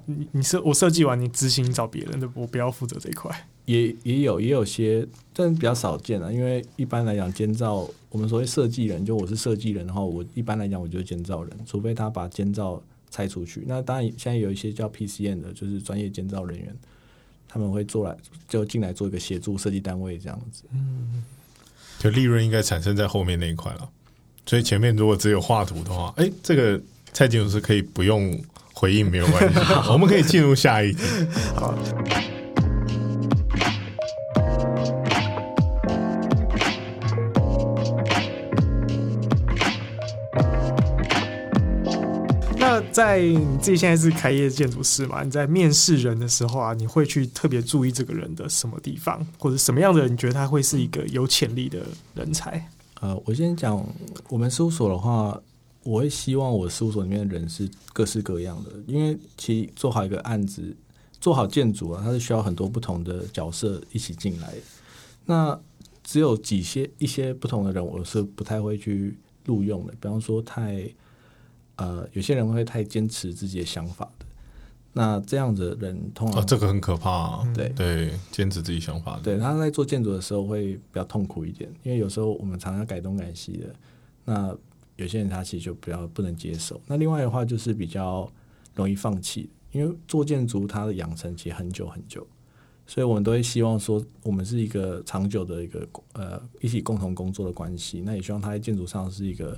[0.05, 3.29] 你你设我设计完你执行你找别人的，我不要负责这一块。
[3.65, 6.31] 也也有也有些，但比较少见啊。
[6.31, 13.65] 因为一般来讲，监造我们所谓设计人，就我是设计人的话，我一般来讲我就是监造人，除非他把监造拆出去。
[13.67, 16.73] 那当然，现在有一些叫 PCN 的，就是专业建造人员，
[17.47, 18.15] 他们会做来
[18.47, 20.63] 就进来做一个协助设计单位这样子。
[20.73, 21.23] 嗯
[21.99, 23.89] 就利润应该产生在后面那一块了。
[24.45, 26.79] 所以前面如果只有画图的话，哎，这个
[27.11, 28.39] 蔡建筑师可以不用
[28.71, 29.59] 回应，没有关系，
[29.91, 31.01] 我们可以进入下一题。
[31.55, 31.73] 好，
[42.97, 45.21] 在你自己现在是开业建筑师嘛？
[45.21, 52.67] 你在面试人的时候啊，你会去特别注意这个人的什么地方，或者什么样的人你觉得他会是一个有潜力的人才？
[52.99, 53.87] 呃，我先讲
[54.29, 55.39] 我们事务所的话，
[55.83, 60.75] 我会希望我事务所里面的人是各式各样的，因为其实做好一个案子，
[61.21, 64.55] 做好建筑啊，它是需要很多不同的角色一起进来。
[65.25, 65.59] 那
[66.03, 69.93] 只有几些一些不同的人，我是不太会去录用的。
[70.01, 70.89] 比方说太
[71.77, 74.25] 呃，有些人会太坚持自己的想法的，
[74.93, 77.53] 那这样子的人通常、哦，这个很可怕、啊。
[77.55, 79.21] 对对，坚持自己想法的。
[79.21, 83.75] 对，他在做建筑的时候会比较痛苦一点，因为有时候我们常常改东改西的，
[84.25, 84.57] 那
[84.95, 86.81] 有些人他其实就比较不能接受。
[86.87, 88.29] 那另外的话就是比较
[88.73, 92.25] 容易放弃，因为做建筑它的养成其实很久很久，
[92.87, 98.01] 所以我们都会希望说我们是一个长久的一个呃一起共同工作的关系。
[98.01, 99.55] 那也希望他在建筑上是一个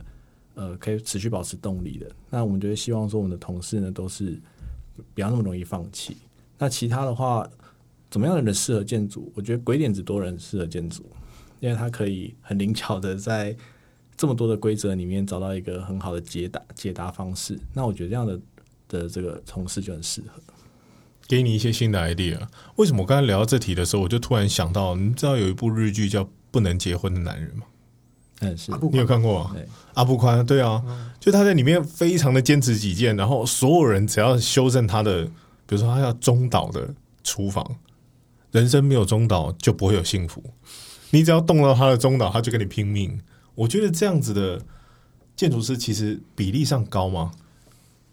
[0.60, 2.06] 呃可以持续保持动力的。
[2.30, 4.40] 那我们就会希望说我们的同事呢都是
[5.14, 6.18] 不要那么容易放弃。
[6.58, 7.50] 那其他的话。
[8.12, 9.32] 怎么样的人适合建筑？
[9.36, 11.06] 我觉得鬼点子多人适合建筑，
[11.60, 13.56] 因为他可以很灵巧的在
[14.18, 17.60] 这么多的规则里面找到一个很好的解答解答方式。
[17.72, 18.42] 那我觉得这样的
[18.88, 20.42] 的这个同事就很适合。
[21.28, 22.40] 给你一些新的 idea。
[22.78, 27.66] 为什么我刚才聊到这题的时候，我就突然想到，你知道有一部日剧叫《不能结婚的男人》吗？
[28.40, 29.56] 嗯，是你有看过吗？
[29.94, 30.84] 阿布宽，对啊，
[31.20, 35.26] 就他在里面非常的坚持己见，然后所有人只要修正他的，
[35.66, 37.76] 比如说他要中岛的厨房。
[38.52, 40.44] 人生没有中岛就不会有幸福。
[41.12, 43.22] 你只要动到他的中岛，他就跟你拼命。
[43.54, 44.60] 我觉得这样子的
[45.36, 47.32] 建筑师其实比例上高吗？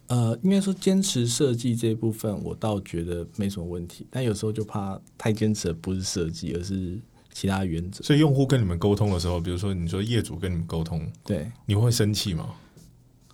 [0.08, 4.06] 呃，应该说坚持设计这一部分，我倒觉得没什么问题。
[4.10, 6.98] 但有时候就怕太坚持的不是设计，而是
[7.36, 8.02] 其他原则。
[8.02, 12.48] 所以用户跟你们沟通的时候，比如说你说业主跟你们沟通，对，你会生气吗？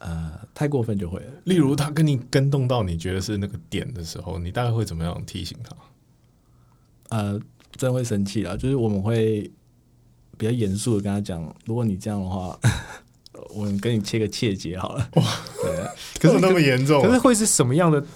[0.00, 1.26] 呃，太过分就会了。
[1.44, 5.76] 例如他跟你跟动到你觉得是那个点的时候，你大概会怎么样提醒他？
[7.16, 7.40] 呃，
[7.76, 9.48] 真会生气了，就是我们会
[10.36, 12.58] 比较严肃的跟他讲，如果你这样的话，
[13.54, 15.08] 我们跟你切个切结好了。
[15.12, 15.24] 哇，
[15.62, 15.86] 对，
[16.20, 18.06] 可是那么严重、可是会是什么样的的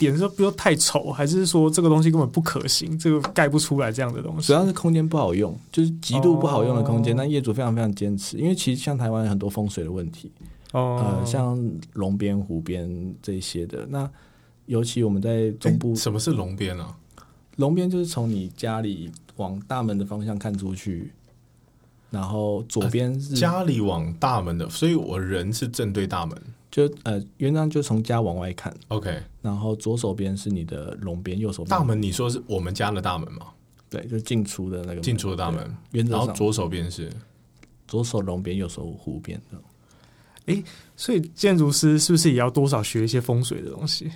[0.00, 0.18] 点？
[0.18, 4.46] 说不要太丑，还是说这个东西根本不可行，这个盖不出来这样的东西？
[4.48, 7.14] 主要是空间不好用，就是极度不好用的空间。
[7.14, 10.32] 那业主非常非常坚持，因为其实像台湾很多风水的问题，
[10.72, 11.56] 哦，呃，像
[11.92, 13.86] 龙边、湖边这些的。
[13.88, 14.10] 那
[14.66, 16.96] 尤其我们在中部，什么是龙边啊？
[17.56, 21.12] 龙边就是从你家里往大门的方向看出去，
[22.10, 26.36] 然后左边是、家里往大门的，所以我人是正对大门。
[26.70, 31.70] 就呃，原张就从家往外看，OK，然后左手边是你的龙边，右手边。
[31.70, 33.48] 大门你说是我们家的大门吗？
[33.88, 36.20] 对，就进出的那个进出的大门，原则上。
[36.20, 37.10] 然后左手边是？
[37.88, 39.40] 左手龙边，右手湖边。
[39.50, 39.58] 的。
[40.96, 44.10] 所以建筑师是不是也要多少学一些风水的东西？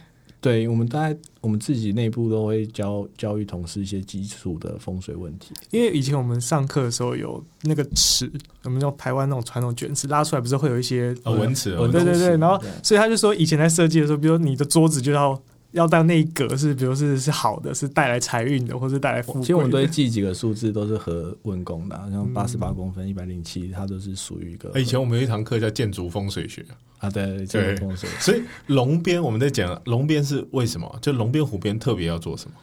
[0.44, 5.54] 对我们大概我们自己内部都会教教育同事一些基础的风水问题。
[5.70, 8.30] 因为以前我们上课的时候有那个尺，
[8.64, 15.40] 我们用台湾那种传统卷尺拉出来，不是会有一些哦文尺，哦对对对，然后所以他就说以前在设计的时候，比如说你的桌子就要
[15.74, 19.42] 要到那一格是，比如是是好的，是带来财运的，或是带来富贵。
[19.42, 24.70] 其实我们都会记几个数字，都是和问宫的啊，像嗯八十八公分、一百零七，它都是属于一个。
[24.72, 26.64] 哎以前我们有一堂课叫建筑风水学，
[26.98, 28.08] 啊，对，建筑风水。
[28.20, 30.98] 所以龙边我们在讲龙边是为什么？
[31.02, 32.56] 就龙边虎边特别要做什么？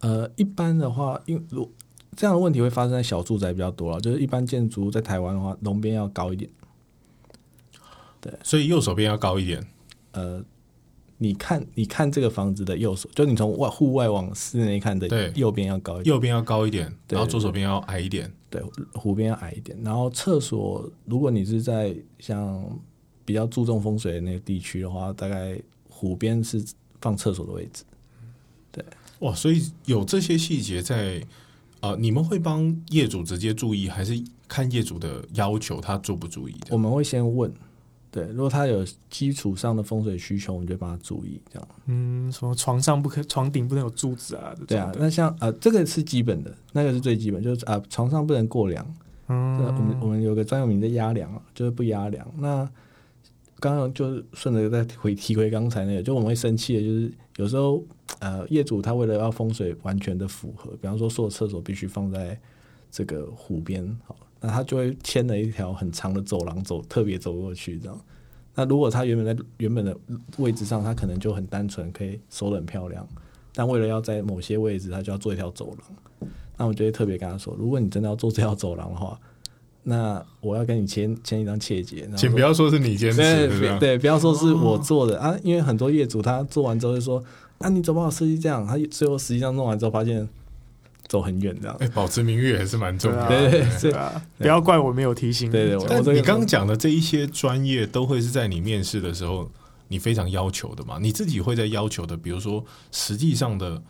[0.00, 1.72] 呃，一般的话，因为如
[2.14, 6.50] 这样的问题会发生在小住宅比较多了，就是一般建筑在台湾的话，龙边要高一点。
[8.20, 9.64] 对所以右手边要高一点。
[10.12, 10.42] 呃，
[11.18, 18.32] 你看，你看这个房子的右手，就你从外户外往室内看的对右边要高一点，右边要高一点，然后左手边要矮一点。
[18.48, 18.62] 对，
[18.94, 19.76] 湖边要矮一点。
[19.82, 22.64] 然后厕所，如果你是在像
[23.24, 26.64] 比较注重风水的那个地区的话，大概湖边是
[27.00, 27.84] 放厕所的位置。
[28.70, 28.84] 对
[29.18, 31.22] 哇，所以有这些细节在
[31.80, 36.68] 呃，你们会帮业主直接注意，还是看业主的要求他注不注意的？
[36.70, 37.52] 我们会先问，
[38.10, 41.68] 对，如果他有基础上的风水需求，我们就帮他注意这样。
[41.86, 48.94] 嗯，什么床上不可，床顶不能有柱子啊，对啊，那像呃，这个是基本的，那个是最基本，就是啊、呃床上不能过梁。
[49.28, 52.26] 嗯，我们我嗯，们有个专有名的压梁啊，就是不压梁。
[52.38, 52.66] 那
[53.60, 57.84] 刚刚就顺着再回提回刚才那个，就我们会生气的，就是有时候
[58.20, 62.40] 呃业主他为了要风水完全的符合，比方说所有厕所必须放在
[62.90, 68.00] 这个湖边，好，那他就会牵了一条很长的走廊走，特别走过去这样。
[68.54, 69.96] 那如果他原本在原本的
[70.38, 73.06] 位置上，他可能就很单纯，可以收的很漂亮，
[73.54, 76.30] 但为了要在某些位置，他就要做一条走廊。
[76.56, 79.16] 那我就会特别跟他说，如果你真的要做这条走廊的话，
[79.84, 87.22] 那我要跟你签签一张切结，请不要说 是你坚持，对对不要说是我做的、啊，因为很多业主他做完之后就说
[87.58, 88.66] 啊，你怎么把我设计这样？
[88.66, 90.28] 他最后实际上弄完之后发现
[91.08, 91.76] 走很远这样。
[91.80, 93.28] 哎，保持名誉还是蛮重要的。
[93.28, 95.52] 对对对啊，不要怪我没有提醒你。
[95.52, 99.50] 对对我但你刚刚讲的这一些专业，都会是在你面试的时候
[99.88, 100.98] 你非常要求的嘛？
[101.00, 103.82] 你自己会在要求的，比如说实际上的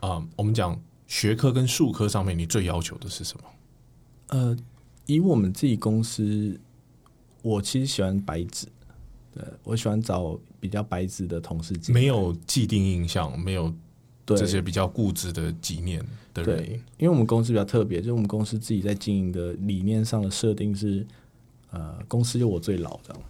[0.00, 3.44] 啊、我们讲学科跟术科上面，你最要求的是什么？
[4.28, 4.56] 呃，
[5.06, 6.58] 以我们自己公司，
[7.42, 8.66] 我其实喜欢白纸，
[9.34, 13.74] 对我喜欢找比较白纸的同事没有既定印象，没有对
[14.36, 16.56] 这些比较固执的纪念的人。
[16.56, 21.06] 对，因为我们公司比较特别，就是我们公司自己在经营的理念上的设定是，
[21.70, 23.22] 呃，公司就我最老这样，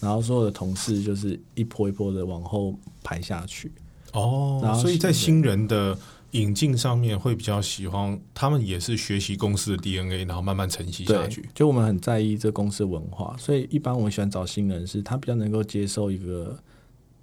[0.00, 3.70] 然后所有的同事就是一波一波的往后排下去。
[4.12, 5.96] 哦然，后所以在新人的
[6.30, 16.58] 引进上面会比较喜欢，他们也是学习公司的 DNA，然后慢慢承袭下去。，就我们很在意这公司文化，所以一般我们喜欢找新人，是他比较能够接受一个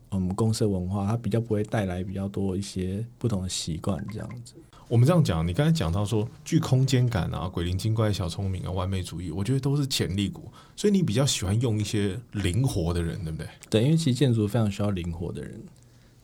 [0.10, 4.54] 我们公司文化，它比较不会带来比较多一些不同的习惯这样子。
[4.88, 13.48] 我们这样讲，你刚才讲到说具空间感啊、鬼灵精怪、小聪明啊、完美主义，我觉得都是潜力股，所以你比较喜欢用一些灵活的人，对不对？
[13.70, 15.60] 对，因为其实建筑非常需要灵活的人。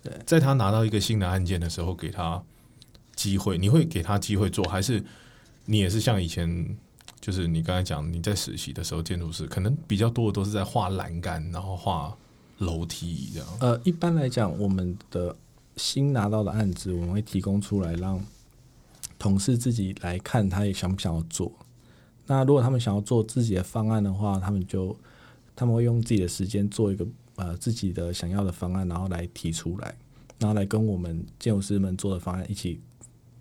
[0.03, 2.41] 对在他拿到一个新的案件的时候，给他
[3.15, 5.03] 机会，你会给他机会做，还是
[5.65, 6.77] 你也是像以前，
[7.19, 12.15] 就是你刚才讲你在实习的时候，建筑师可能比较多的都是在画栏杆，然后画
[12.61, 13.47] 楼梯这样。
[13.59, 15.35] 呃，一般来讲，我们的
[15.75, 18.23] 新拿到的案子，我们会提供出来让
[19.19, 21.51] 同事自己来看，他也想不想要做。
[22.27, 24.95] 那如果他们想要做自己的方案的话，他们就
[25.55, 27.05] 他们会用自己的时间做一个
[27.35, 29.95] 呃自己的想要的方案，然后来提出来，
[30.39, 32.79] 然后来跟我们建筑师们做的方案一起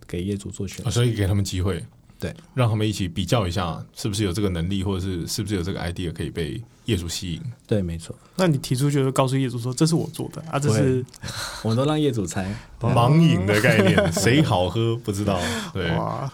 [0.06, 0.88] 给业主做选择。
[0.88, 1.84] 啊所以给他们机会，
[2.18, 6.60] 对，让他们一起比较一下，是不是有这个能力，或者是是不是有这个 idea 可以被
[6.90, 7.42] 业主吸引。
[7.66, 11.04] 对，没错，那你提出就是告诉业主说这是我做的啊，这是
[11.62, 12.54] 我们都让业主猜。
[12.80, 15.40] 盲饮的概念， 谁好喝不知道。
[15.72, 16.30] 对，哇，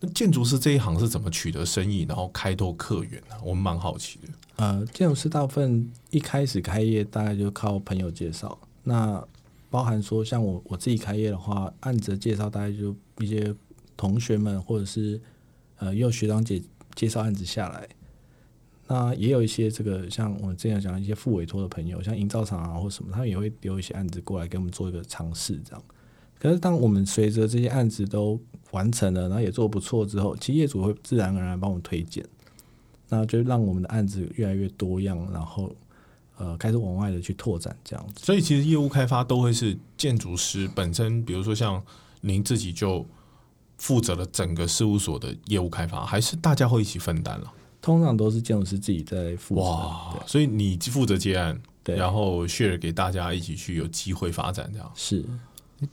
[0.00, 4.28] 那建筑师这一行是怎么取得生意，然后开拓客源呢、我们蛮好奇的。
[4.56, 9.22] 呃，建筑师大部分一开始开业大概就靠朋友介绍，那
[9.70, 13.54] 包含说像我我自己开业的话，案子介绍大概就一些
[13.96, 15.20] 同学们或者是
[15.78, 16.60] 呃也有学长姐
[16.94, 17.88] 介绍案子下来，
[18.92, 25.82] 那也有一些这个像我之前讲一些副委托的朋友，像营造厂啊或什么，他们也会丢一些案子过来给我们做一个尝试这样。
[26.40, 28.36] 可是当我们随着这些案子都
[28.72, 32.26] 完成了，然后也做不错之后，其实业主会自然而然帮我们推荐。
[33.08, 35.72] 那就让我们的案子越来越多样，然后
[36.36, 38.24] 呃开始往外的去拓展这样子。
[38.24, 41.80] 所以其实业务开发都会是建筑师本身，比如说像
[42.22, 43.06] 您自己就
[43.78, 47.52] 负责了整个事务所的业务开发，还是大家会一起分担了？
[47.80, 49.60] 通常都是建筑师自己在负责。
[49.62, 54.90] 哇，所以你负责接案，对，然后 share 给大家一起去有机会发展这样。
[54.94, 55.24] 是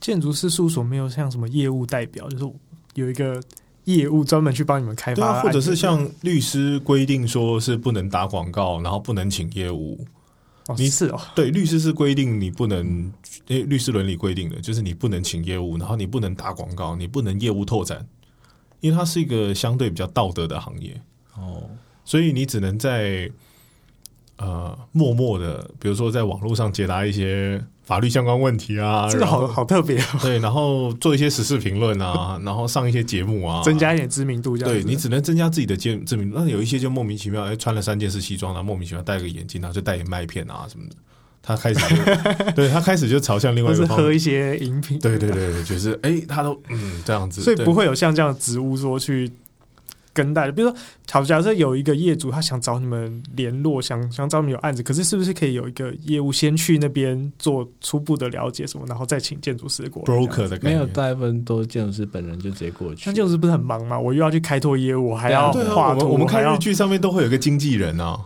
[0.00, 2.52] 建筑师事务所没有像什么业务代表，就是
[2.94, 3.42] 有一个
[3.84, 9.98] 业务专门去帮你们开对啊，发或者是像律师规定说是不能打广告，然后不能请业务。
[10.66, 12.86] 哦你是哦，对，律师是规定你不能，
[13.46, 18.06] 因为律师伦理规定的，就是你不能请业务，然后你不能打广告，你不能业务拓展，
[18.80, 21.00] 因为它是一个相对比较道德的行业，
[21.40, 21.68] 哦，
[22.04, 23.30] 所以你只能在
[24.36, 36.38] 呃默默的，比如说在网络上解答一些法律相关问题啊，这个好好特别哦， 对，然后做一些时事评论啊， 然后上一些节目啊，增加一点知名度，这样对你只能增加自己的知知名度。
[36.38, 40.94] 那有一些就莫名其妙，哎，穿了三件式西装，然后莫名其妙戴个眼镜，然后就代言麦片啊什么的。
[41.40, 42.02] 他开始就，
[42.52, 44.04] 对他开始就朝向另外一个方向。
[44.04, 49.30] 喝一些饮品，对对对对，就是哎，他都嗯这样子，所以不会有像这样的职务说去
[50.18, 50.76] 跟带的，比如说，
[51.10, 60.92] 好，假设有一个业主他想找你们联络，想想找你们有案子，可是是不是可以有一个业务先去那边做初步的了解什么，然后再请建筑师过来 broker 的没有，念。
[60.92, 63.04] 大部分都是建筑师本人就直接过去。
[63.06, 63.96] 那建筑师不是很忙吗？
[63.96, 68.18] 我又要去开拓业务，我还要画图，我们我们看日剧上面都会有一个经纪人啊，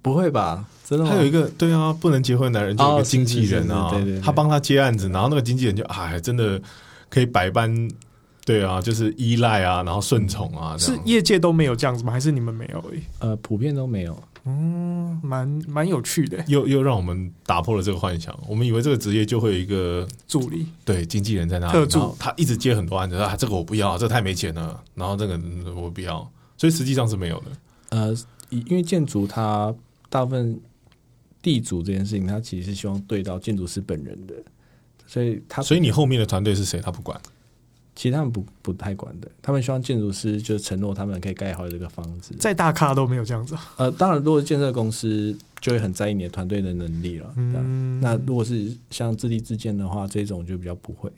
[0.00, 0.64] 不会吧？
[0.88, 1.10] 真的吗？
[1.12, 6.60] 他有一个对啊，不能结婚的男人就有一个经纪人啊哦是是是对对，对他帮他接案子，然后那个经纪人就哎，真的
[7.08, 7.70] 可以百般
[8.44, 12.12] 对啊，就是依赖啊，然后顺从啊，是业界都没有这样子吗？
[12.12, 13.00] 还是你们没有而已？
[13.20, 14.20] 呃，普遍都没有。
[14.44, 18.36] 嗯，蛮蛮有趣的又又让我们打破了这个幻想。
[18.48, 20.66] 我们以为这个职业就会有一个助理。
[20.84, 27.46] 对经纪人在那里，特助然后他一直接很多案子，啊，这个我不要，这个太没钱了，然后这个嗯我不要，所以实际上是没有的。
[27.90, 28.12] 呃，
[28.50, 29.72] 以因为建筑它
[30.08, 30.60] 大部分
[31.40, 34.34] 地主这件事情，他其实是希望对到建筑师本人的，
[35.06, 36.80] 所以他所以你后面的团队是谁？
[36.80, 37.16] 他不管。
[37.94, 42.34] 其实他们不不太管的，他们希望建筑师就承诺他们可以盖好这个房子。
[42.38, 43.74] 再大咖都没有这样子啊。
[43.76, 47.32] 呃，当然，如果是建设公司，就会很在意你的团队的能力了。
[47.36, 51.12] 嗯，那如果是像自立自建的话，这种就比较不会。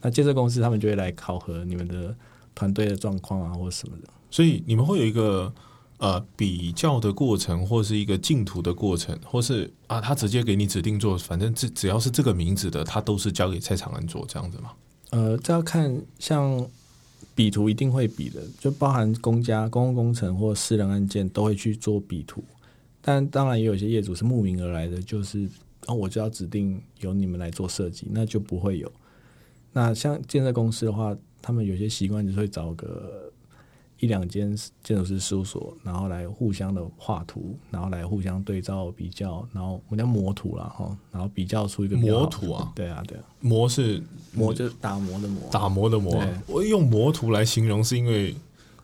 [0.00, 2.14] 那建设公司他们就会来考核你们的
[2.54, 4.08] 团队的状况啊，或什么的。
[4.30, 5.52] 所以你们会有一个
[5.98, 14.70] 呃比较的过程，或是一个竞图的过程，或是啊，他直接给你指定做，反正只只要是这个名字的，他都是交给蔡长安做这样子吗？
[15.14, 16.68] 呃，这要看像
[17.36, 22.42] 比图一定会比的，就包含公家、公共工程或私人案件都会去做比图。
[23.00, 25.48] 但当然也有一些业主是慕名而来的，就是
[25.86, 28.90] 哦，我就要指定由你们来做设计，那就不会有。
[29.72, 33.32] 那像建设公司的话，他们有些习惯就是会找个
[34.00, 42.72] 一两间建筑师事务所，然后来互相的画图，然后来互相对照比较，然后我们叫模图啦，哈，然后比较出一个模图啊？
[42.74, 48.34] 对啊，对啊，模是模就是打磨的磨，打磨的磨对，我用模图来形容，是因为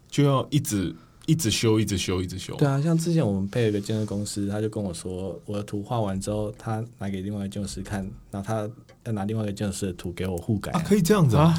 [0.09, 0.95] 就要一直
[1.27, 2.55] 一直修，一直修，一直修。
[2.57, 8.69] 对啊，像之前我们配了一个建设公司，他就跟我说，我的图画完之后，他拿给另外一个建筑师看，然后他
[9.05, 10.73] 要拿另外一个建筑师的图给我互改。
[10.73, 11.55] 啊，可以这样子啊，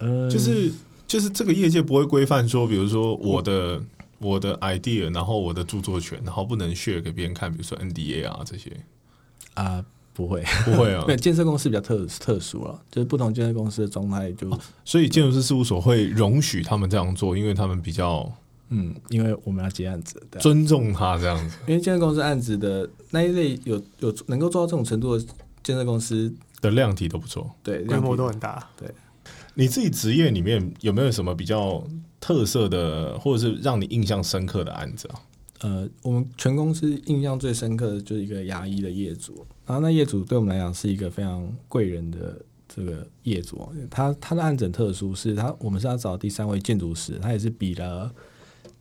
[0.00, 0.72] 嗯，就是
[1.14, 3.80] 就是这个业界不会规范说，比如说我的
[4.18, 8.72] 我的 idea，然后我的著作权，然后不能 share 给别人看，比如说 NDA 啊这些，
[9.54, 11.14] 啊，不会，不会啊对。
[11.22, 14.50] 建设公司比较特特殊了，就是不同建设公司的状态就，
[14.84, 18.28] 所以建筑师事务所会容许他们这样做，因为他们比较
[18.70, 21.56] 嗯，因为我们要接案子，对啊、尊重他这样子。
[21.68, 25.24] 因为建设公司案子的那一类有有能够做到这种程度的
[25.62, 27.48] 建设公司，的量体都不错。
[27.62, 28.68] 对，规模量体都很大。
[29.54, 31.84] 你自己职业里面有没有什么比较
[32.20, 35.20] 特色的，或者是让你印象深刻的案子啊？
[35.60, 42.38] 呃，我们全公司印象最深刻的就是一个牙医的业主，然后那业主对我们来讲是一个非常贵人的
[42.68, 48.12] 这个业主，他他的案子很特殊，是他我们是要找第三位建筑师，他也是比了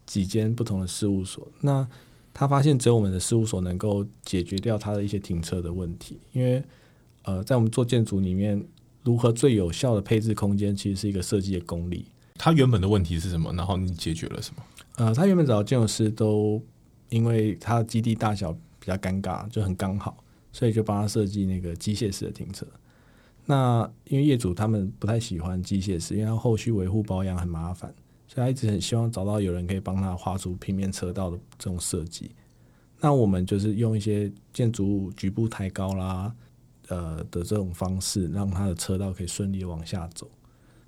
[0.05, 1.87] 几间不同的事务所，那
[2.33, 6.61] 他发现只有我们的事务所能够解决掉他的一些停车的问题，因为
[7.21, 8.61] 呃，在我们做建筑里面，
[9.03, 12.07] 如何最有效的配置空间，其实是一个设计的功力。
[12.35, 13.53] 他原本的问题是什么？
[13.53, 14.63] 然后你解决了什么？
[14.95, 16.61] 呃，他原本找的建筑师都
[17.09, 20.17] 因为他的基地大小比较尴尬，就很刚好，
[20.51, 22.65] 所以就帮他设计那个机械式的停车。
[23.45, 27.93] 那因为业主他们不太喜欢机械式，因为他后续维护保养很麻烦，
[28.27, 32.31] 所以他一直很希望找到有人可以帮他画出平面车道的这种设计。
[33.01, 36.33] 那我们就是用一些建筑物局部抬高啦，
[36.89, 40.27] 呃的这种方式，让他的车道可以顺利往下走，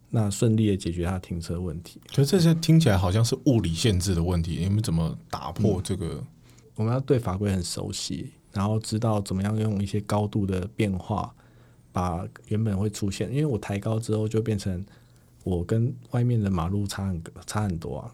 [0.10, 2.00] 那顺利的解决他停车问题。
[2.10, 6.24] 可是这些听起来好像是物理限制的问题，你们怎么打破这个？
[6.76, 11.34] 我们要对法规很熟悉，然后知道怎么样用一些高度的变化，
[11.92, 14.86] 把原本会出现，因为我抬高之后就变成
[15.44, 18.12] 我跟外面的马路差很差很多啊。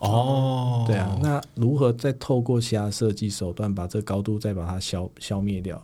[0.00, 5.82] 哦，对啊，那如何再透过其他设计手段把这个高度再把它消消灭掉？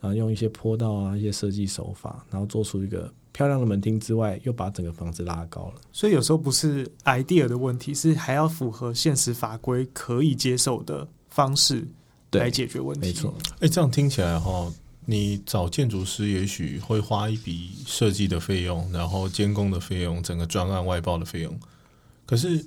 [0.00, 5.80] 然后用一些坡道啊，一些设计手法，然后做出一个漂亮的门厅之外，又把整个房子拉高了。
[5.92, 11.86] 所以有时候不是 idea 的问题，是还要符合现实法规可以接受的方式
[12.32, 13.06] 来解决问题。
[13.06, 14.72] 没错，哎，这样听起来哈，
[15.04, 21.58] 你找建筑师也许会花一笔设计的费用，然后监工的费用，整个专案外包的费用。
[22.26, 22.64] 可是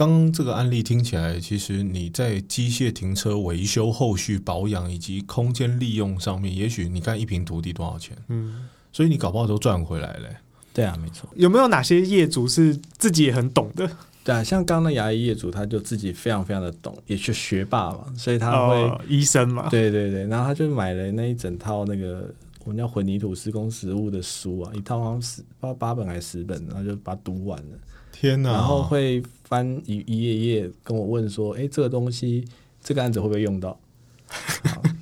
[0.00, 10.28] 刚刚这个案例听起来，其实你在机械停车维修、后续保养以及空间利用上面，也许你看一平土地多少钱，嗯，所以你搞不好都赚回来了。
[10.72, 11.28] 对啊，没错。
[11.34, 13.86] 有没有哪些业主是自己也很懂的？
[14.24, 22.32] 对啊，像刚刚的牙医业主，他就自己非常非常的懂，也是学霸嘛，所以他会，哦、医生嘛，对对对，然后他就买了那一整套那个
[22.64, 27.78] 我们叫混凝土施工实务的书啊，一套好像十八八本还是十本，然后就把它读完了，
[28.12, 28.52] 天哪！
[28.52, 32.44] 然后会翻一一页页跟我问说，哎，这个东西
[32.80, 33.76] 这个案子会不会用到？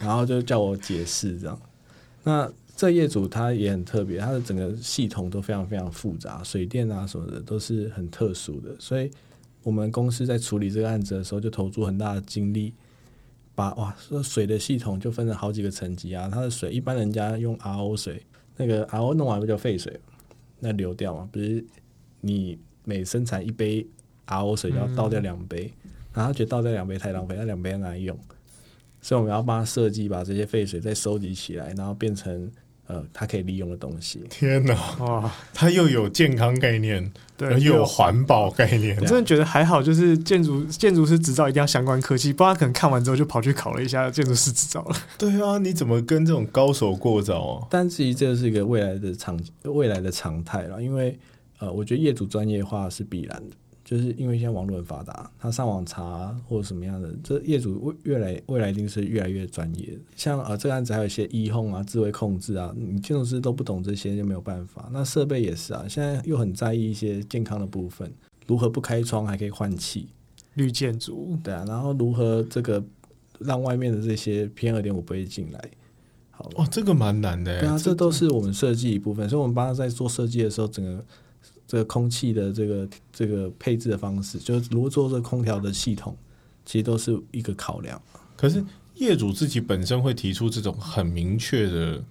[0.00, 1.60] 然后就叫我解释这样。
[2.24, 9.10] 那这业主他也很特别，他的整个系统都非常非常复杂，水电啊什么的都是很特殊的，所以
[9.62, 12.72] 我们公司在处理这个案子的时候，就投注很大的精力，
[13.54, 16.30] 把哇说水的系统就分成好几个层级啊。
[16.32, 18.24] 它的水一般人家用 RO 水，
[18.56, 20.00] 那个 RO 弄完不就废水，
[20.58, 21.62] 那流掉嘛，不是
[22.22, 23.86] 你每生产一杯
[24.28, 25.72] RO 水就要倒掉两杯。
[26.14, 28.18] 然后他觉得倒掉两杯太浪费，那两杯拿来用，
[29.00, 32.50] 所以我们要帮他设计，把这些废水再收集起来，然后变成
[32.88, 34.24] 呃他可以利用的东西。
[34.28, 44.96] 天哪，哇，他又有健康概念，对，又有环保概念我，真的觉得还好，就是建筑建筑师执照一定要相关科技，不然他可能看完之后就跑去考了一下建筑师执照了。
[45.16, 47.66] 对啊，你怎么跟这种高手过招啊？
[47.70, 51.16] 但其实这是一个未来的常未来的常态了，因为
[51.58, 53.56] 呃，我觉得业主专业化是必然的，
[53.88, 59.98] 就是因为现在网络很发达，他上网查或者什么样的，这业主未越来未来一定是越来越专业。
[60.14, 64.90] 像呃这个案子还有一些医控啊、智慧控制啊，你建筑师都不懂这些就没有办法。
[64.92, 68.12] 那设备也是啊，现在又很在意一些健康的部分，
[68.46, 70.08] 如何不开窗还可以换气，
[70.52, 72.84] 绿建筑，对啊，然后如何这个
[73.38, 75.64] 让外面的这些 PM 二点五不会进来。
[76.30, 77.60] 好，哇，这个蛮难的欸。
[77.60, 81.02] 对啊，这都是我们设计一部分，所以我们帮他在做设计的时候，整个
[81.68, 86.16] 这个空气的这个这个配置的方式，就是如何做这个空调的系统，
[86.64, 88.00] 其实都是一个考量。
[88.36, 88.64] 可是
[88.94, 92.02] 业主自己本身会提出这种很明确的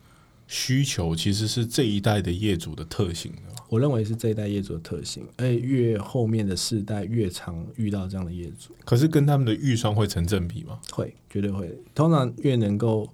[0.47, 3.41] 需求，其实是这一代的业主的特性的。
[3.68, 10.80] 我认为是这一代业主的特性，而且越后面的世代越常遇到这样的业主，可是跟他们的预算会成正比吗？
[10.91, 13.10] 会绝对会，通常越能够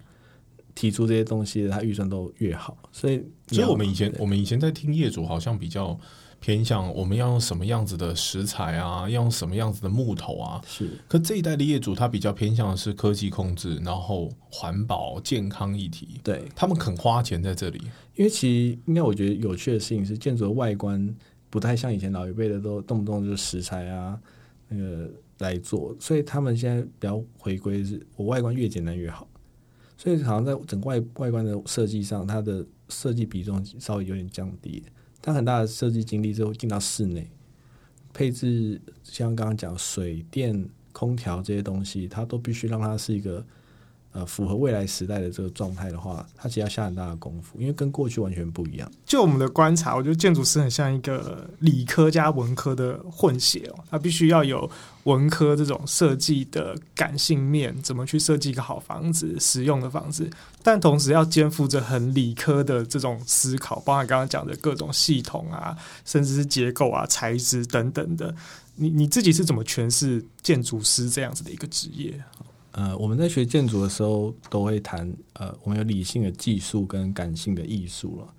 [0.76, 2.78] 提出这些东西，他预算都越好。
[2.92, 6.00] 所以，所以我们以前我们以前在听业主好像比较
[6.44, 10.62] 偏向我们要用什么样子的食材啊，要用什么样子的木头啊。
[10.68, 10.90] 是。
[11.08, 17.82] 可这一代的业主他比较偏向的是科技控制，然后环保、健康议题，对，他们肯花钱在这里。
[18.16, 21.16] 因为其实应该我觉得有趣的事情是，建筑的外观
[21.50, 24.20] 不太像以前老一辈的都动不动就是石材啊
[24.68, 29.26] 那个来做，所以他们现在比较回归是我外观越简单越好，
[29.96, 34.84] 所以好像在整个外外观的设计上，它的设计比重稍微有点降低，
[35.24, 37.28] 他很大的设计精力之后进到室内
[38.14, 43.44] 配置，像刚刚讲水电、空调这些东西，他都必须让它是一个。
[44.14, 48.92] 呃，符合未来时代的这个状态的话，它其实要下很大的功夫，因为跟过去完全不一样。
[49.06, 54.70] 就我们的观察，我觉得建筑师很像一个理科加文科的混血哦，他必须要有
[55.06, 60.30] 文科这种设计的感性面，怎么去设计一个好房子、实用的房子，
[60.62, 68.36] 但同时要肩负着很理科的这种思考，包含刚刚讲的各种系统啊，甚至是结构啊、材质等等的。
[68.76, 72.14] 你你自己是怎么诠释建筑师这样子的一个职业？
[72.74, 78.34] 呃，我们在学建筑的时候都会谈，呃，我们有理性的技术跟感性的艺术了。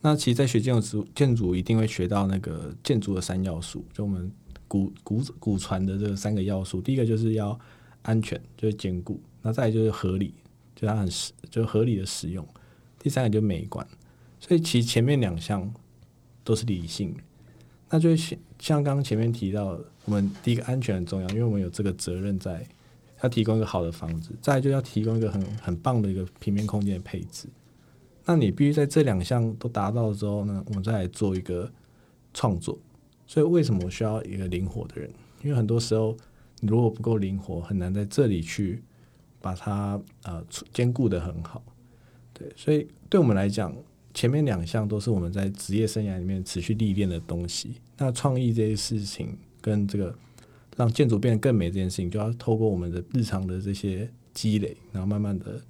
[0.00, 4.30] 那其实，在学建筑时建筑一定会学到那个建筑的三要素，就我们
[4.68, 6.80] 古古古传的这三个要素。
[6.80, 7.58] 第一个就是要
[8.02, 10.34] 安全，就是坚固；那再就是合理，
[10.76, 12.46] 就它很实，就合理的使用。
[12.96, 13.84] 第三个就是美观。
[14.38, 15.68] 所以其实前面两项
[16.44, 17.20] 都是理性的，
[17.90, 22.64] 那就像像刚刚前面提到，我们第一个安全很重要，因为我们有这个责任在。
[23.22, 27.48] 要提供一个好的房子，再就要提供一个很很棒的一个平面空间的配置。
[28.24, 31.70] 那你必须在这两项都达到之后呢，我们再来做一个
[32.32, 32.78] 创作。
[33.26, 35.10] 所以为什么我需要一个灵活的人？
[35.42, 36.16] 因为很多时候
[36.60, 38.82] 你如果不够灵活，很难在这里去
[39.40, 41.62] 把它呃兼顾的很好。
[42.32, 43.74] 对，所以对我们来讲，
[44.14, 47.74] 前面两项都是我们在职业生涯里面持续历练的东西。
[47.98, 50.14] 那创意这些事情跟这个。
[50.76, 55.60] 让建筑变得更美这件事情，就要透过我们的日常的这些积累，然后慢慢的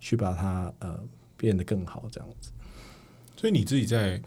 [0.00, 0.98] 去把它呃
[1.36, 2.50] 变得更好，这样子。
[3.36, 4.20] 所以你自己在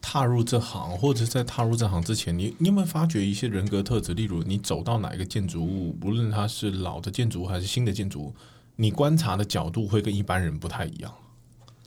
[0.00, 4.14] 踏入这行，或者是在踏入这行之前，你你有没有发觉一些人格特质？
[4.14, 8.34] 例如，你走到哪一个建筑物，无论它是老的建筑物还是新的建筑物，
[8.76, 11.12] 你观察的角度会跟一般人不太一样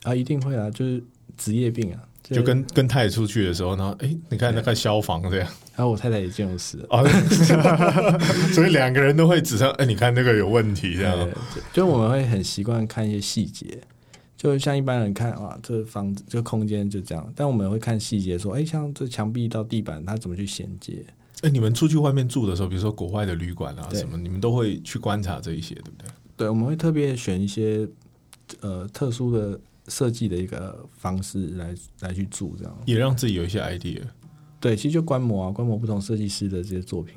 [0.03, 0.13] 啊？
[0.13, 1.03] 一定会啊，就是
[1.37, 2.07] 职业病啊。
[2.31, 7.03] 就跟跟太太出去的时候，然后哎，你看那个消防这样，然后我太太也建筑师啊，
[8.53, 11.29] 所以两个人都会指上，哎，你看那个有问题这样。
[11.73, 13.81] 就我们会很习惯看一些细节，
[14.37, 21.03] 就像一般人看啊，这房子这空间就这样，但我们会看细节，说，哎，像这墙壁到地板，它怎么去衔接？
[21.41, 26.07] 哎，你们出去外面住的时候，比如说国外的旅馆啊什么，你们都会去观察这一些，对不对？
[26.37, 27.87] 对，我们会特别选一些
[28.61, 29.59] 呃特殊的。
[29.87, 34.01] 设计的一个方式来来去做，这样也让自己有一些 idea。
[34.59, 37.15] 对，其实就观摩啊，观摩不同设计师的这些作品。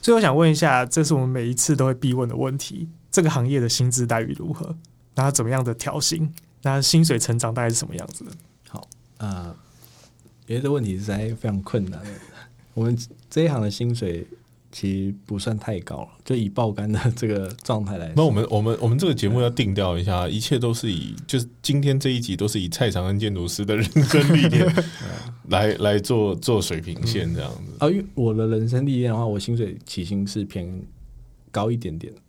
[0.00, 4.76] 最后想问一下，这是我们每一次都会必问的问题：这个行业的薪资待遇如何？
[5.14, 6.32] 那怎么样的调薪？
[6.62, 8.30] 那薪水成长大概是什么样子的？
[8.68, 8.88] 好，
[9.18, 9.54] 呃，
[10.44, 12.00] 别的问题实在非常困难。
[12.74, 12.96] 我们
[13.28, 14.26] 这一行的薪水。
[14.78, 18.12] 其实不算太高了，就以爆肝的这个状态来。
[18.14, 24.70] 那我们我们我们这个节目要定调一下，一切都是以就是今天这一集都是以蔡长恩建筑师的人生历练
[25.48, 27.72] 来来做做水平线这样子。
[27.78, 30.82] 啊，因为我的人生历练的话，我薪水起薪是偏
[31.50, 32.20] 高一点点，对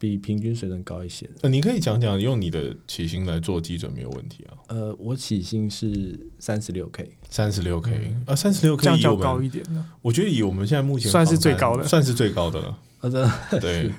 [0.00, 1.28] 比平均水准高一些。
[1.42, 9.84] 呃，你可以讲讲用你的起薪来做基准没有问题啊，呃，我起薪是三十六 K，三十六 K 啊，三十六 k 以我样较高，一点的。
[10.00, 12.78] 我觉得以我们现在目前算是最高的算是最高的了。
[13.00, 13.90] 啊， 真的对，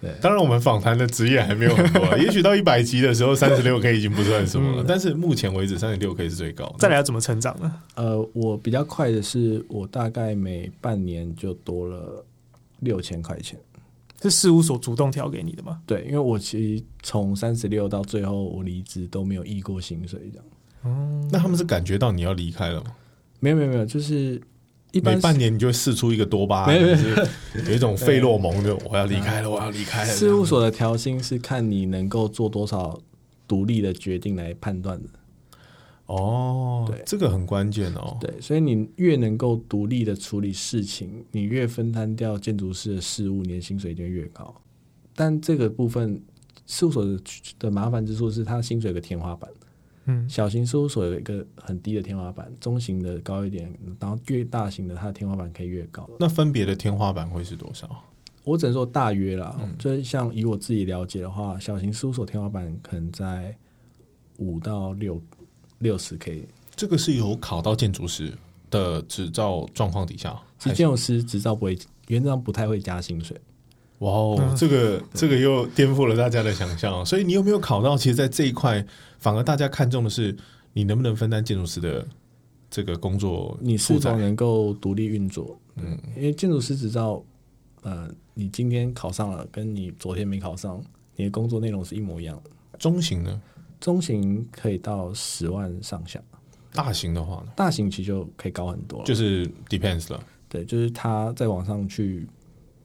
[0.00, 4.82] 对当然我们访谈的职业还没有很多啊， 也许到一百级的时候，三十六 K 已经不算什么了。
[4.82, 6.76] 嗯但是目前为止，三十六 K 是最高的。
[6.78, 7.70] 再来要怎么成长呢？
[7.96, 12.24] 呃，我比较快的是，我大概每半年就多了
[12.80, 13.58] 六千块钱。
[14.24, 15.80] 是事务所主动调给你的吗？
[15.86, 20.44] 对，因为我其实从三十六到最后我离职都没有议过薪水，这样。
[20.82, 22.94] 哦那他们是感觉到你要离开了吗？
[23.40, 24.40] 没有没有没有，就是
[24.92, 30.12] 一般每半年你就会试出一个多巴胺，有一种费洛蒙的，我要离开了，我要离开了。
[30.12, 32.98] 事务所的调薪是看你能够做多少
[33.46, 35.08] 独立的决定来判断的。
[36.06, 38.16] 哦，对这个很关键哦。
[38.20, 44.54] 对，所以你越能够独立的处理事情，你越分摊掉建筑师的事务，你的薪水一定越高。
[45.14, 46.20] 但这个部分
[46.66, 47.20] 事务所的
[47.58, 49.50] 的麻烦之处是，它薪水有个天花板。
[50.06, 56.06] 嗯，小型事务所有一个很低的天花板，中型的高一点，然后越大型的它的天花板可以越高。
[56.20, 57.88] 那分别的天花板会是多少？
[58.44, 63.56] 我只能说大约啦，就是像以我自己了解的话，小型事务所天花板可能在
[64.36, 65.18] 五到六
[65.84, 66.48] 六十 K。
[66.74, 68.32] 这个是有考到建筑师
[68.70, 71.78] 的执照状况底下，其实建筑师执照不会，
[72.08, 73.40] 原则上不太会加薪水。
[73.98, 77.06] 哇哦，这个这个又颠覆了大家的想象。
[77.06, 77.96] 所以你有没有考到？
[77.96, 78.84] 其实，在这一块，
[79.18, 80.36] 反而大家看重的是
[80.72, 82.04] 你能不能分担建筑师的
[82.68, 83.96] 这个工作你是。
[84.00, 85.56] 否能够独立运作？
[85.76, 87.22] 嗯，因为建筑师执照，
[87.82, 90.82] 呃，你今天考上了，跟你昨天没考上，
[91.14, 92.50] 你的工作内容是一模一样的。
[92.78, 93.40] 中型呢？
[93.84, 96.18] 中型可以到十万上下，
[96.72, 99.04] 大型的话呢，大型其实就可以高很多了。
[99.04, 100.24] 就是 depends 了。
[100.48, 102.26] 对，就是它再往上去，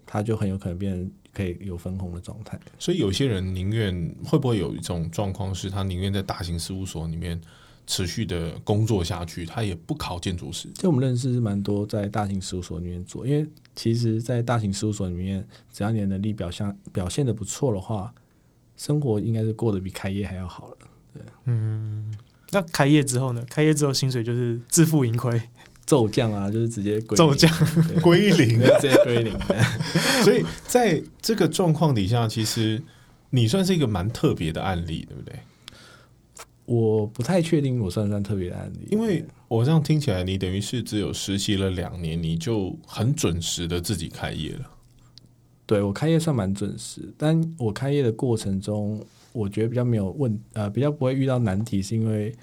[0.05, 2.59] 它就很有可能变成可以有分红的状态。
[2.77, 7.39] 所以有些人宁愿会不会有一种状况，是他宁愿在大型事务所里面
[7.87, 10.67] 持续的工作下去，他也不考建筑师。
[10.73, 18.13] 就我们认识是蛮多在大型事务所里面做，因为其实，在大型事务所里面，只要你的能力表现表现的不错的话，
[18.75, 20.77] 生活应该是过得比开业还要好了。
[22.51, 23.45] 那开业之后呢？
[23.49, 25.39] 开业之后薪水就是自负盈亏，
[25.85, 27.51] 骤降啊，就是直接归零骤降。
[28.01, 29.33] 归零对直接归零。
[30.23, 32.81] 所以在这个状况底下，其实
[33.29, 35.39] 你算是一个蛮特别的案例，对不对？
[36.65, 44.69] 我不太确定我算不算特别的案例，因为我这样听起来，你等于是只有实习了两年，你就很准时的自己开业了。
[45.65, 52.35] 对我开业算蛮准时，但我开业的过程中，我觉得比较没有问呃，比较不会遇到难题，是因为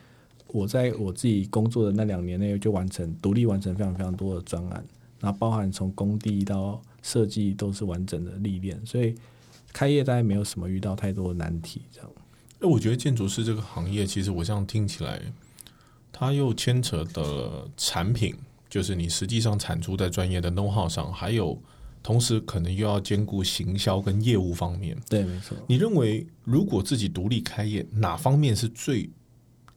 [0.49, 4.85] 我在我自己工作的那两年内就完成独立完成非常非常多的专案，
[5.21, 9.15] 然后包含从工地到设计都是完整的历练，所以
[9.73, 12.11] 开业大概没有什么遇到太多的难题，这样。
[12.59, 15.21] 那我觉得建筑师这个行业，其实我这样听起来，
[16.11, 18.35] 它又牵扯的产品，
[18.71, 21.59] 就是你实际上产出在专业的 know how 上，还有
[22.03, 24.97] 同时可能又要兼顾行销跟业务方面。
[25.09, 25.57] 对，没错。
[25.67, 29.11] 你认为如果自己独立开业，哪方面是最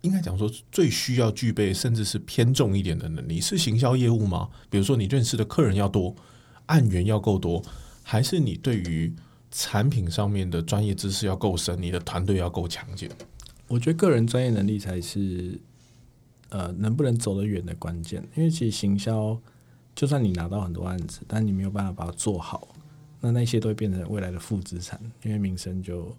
[0.02, 3.42] 应该讲说最需要具备，甚至是偏重一点的能力？
[3.42, 4.50] 是行销业务吗？
[4.70, 6.16] 比如说你认识的客人要多，
[6.68, 7.62] 案源要够多，
[8.02, 9.14] 还是你对于
[9.52, 13.10] 产品上面的专业知识要够深，你的团队要够强健？
[13.68, 15.60] 我觉得个人专业能力才是
[16.50, 19.40] 呃能不能走得远的关键，因为其实行销，
[20.00, 22.70] 就算你拿到很多案子，但你没有办法把它做好，
[23.20, 26.16] 那那些都会变成未来的负资产，因为名声就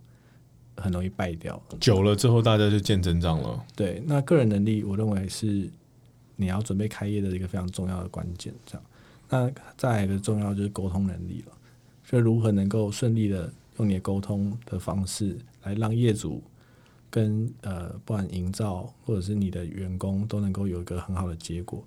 [0.77, 1.59] 很容易败掉。
[1.81, 3.65] 久了之后，大家就见真章了。
[3.75, 5.67] 对，那个人能力，我认为是
[6.37, 8.53] 你要准备开业的一个非常重要的关键。
[8.67, 8.85] 这样，
[9.31, 11.53] 那再来一个重要就是沟通能力了，
[12.05, 16.43] 就如何能够顺利的用你的沟通的方式来让业主
[17.09, 21.83] 跟呃，不管营造或者是你的员工都能够有一个很好的结果。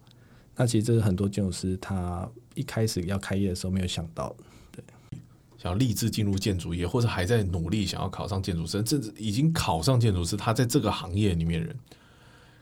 [0.55, 4.43] 那其实这是很多建筑师他一开始要开业的时候没有想到的。
[5.57, 11.73] 想要立志进入建筑业，或者还在努力想要考上建筑师，甚至已经考上建筑师，他在这个行业里面人，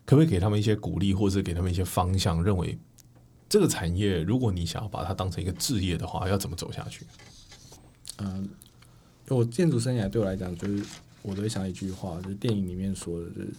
[0.06, 2.44] 可不可以给他们一些鼓励，或者给他们一些方向？
[2.44, 2.78] 认为
[3.50, 7.04] 这个产业，如果你想要把它当成一个置业的话，要怎么走下去？
[8.20, 8.48] 嗯，
[9.30, 10.86] 我建筑生涯对我来讲，就是
[11.24, 13.52] 我都会想一句话，就是电影里面说的，就是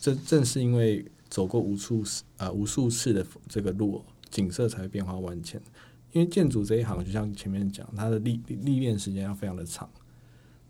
[0.00, 1.04] 正正是因为
[1.36, 5.60] 走过无数次啊、无数次的这个路，景色才会变化万千。
[6.12, 9.86] 因为建筑这一行，就像前面讲，它的历历练时间要非常的长。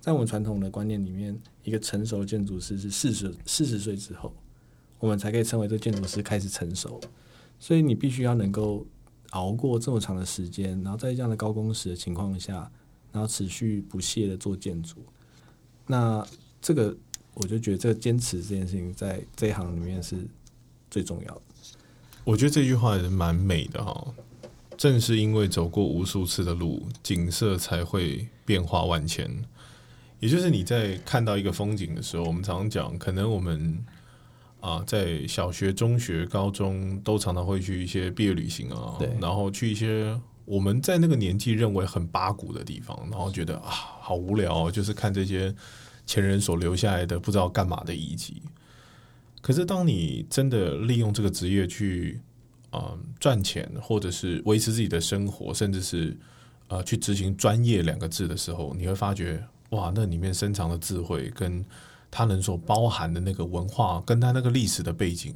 [0.00, 4.34] 在我们传统的观念里面，一个成熟的建筑师是四十四十岁之后，
[4.98, 7.00] 我们才可以称为这建筑师开始成熟。
[7.60, 8.84] 所以你必须要能够
[9.30, 12.68] 熬过这么长的时间，然后在这样的高工时的情况下，
[13.12, 14.96] 然后持续不懈的做建筑。
[15.86, 16.26] 那
[16.60, 16.96] 这个
[17.34, 20.26] 我就觉得这个坚持这件事情在这一行里面是
[20.96, 21.42] 最重要的。
[22.24, 24.14] 我觉得这句话也蛮美的哈。
[24.78, 29.30] 正是因为走过无数次的路，景色才会变化万千。
[30.20, 33.78] 也就是你在看到一个风景的时候，我们常常讲，可能我们
[34.60, 43.70] 啊，在小学、中学、高中都常常会去一些毕业旅行啊，对然后去一些我们在那个年纪认为很八股的地方，然后觉得啊，
[44.00, 45.54] 好无聊哦，就是看这些
[46.06, 48.40] 前人所留下来的不知道干嘛的遗迹。
[49.46, 52.20] 可是，当你真的利用这个职业去
[52.72, 56.16] 嗯赚钱，或者是维持自己的生活，甚至是
[56.66, 59.40] 呃去执行专业两个字的时候，你会发觉
[59.70, 61.64] 哇，那里面深藏的智慧，跟
[62.10, 65.32] 他能所包含的那个文化，跟他那个历史的背景，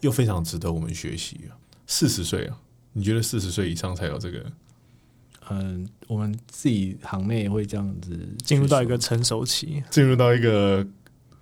[0.00, 1.38] 又非常值得我们学习。
[1.86, 2.58] 四十岁啊，
[2.94, 4.50] 你觉得四十岁以上才有这个？
[5.50, 9.84] 嗯，我们自己行内会这样子进入到一个成熟期。
[9.90, 10.84] 进入到一个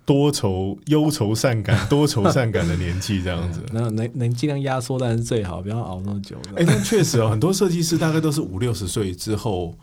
[0.05, 3.69] 多愁、忧愁善感、多愁善感的年纪，这样子说。
[3.73, 6.37] 那能能尽量压缩当然是最好，不要熬那么久。
[6.55, 9.75] 哎、但确实哦，很多设计师大概都是五六十岁之后，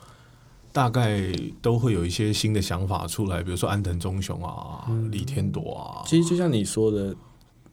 [0.72, 1.20] 大概
[1.60, 7.14] 都会有一些新的想法出来，比如说安藤忠雄啊、李天铎啊，其实就像你说的，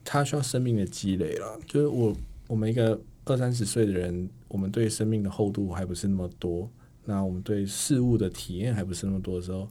[0.04, 1.60] 他需要生命的积累了。
[1.68, 2.16] 就是我
[2.47, 6.68] 我们一个二三十岁的人，我们对生命的厚度还不是那么多，
[7.06, 9.68] 那我们对事物的体验还不是那么多的时候，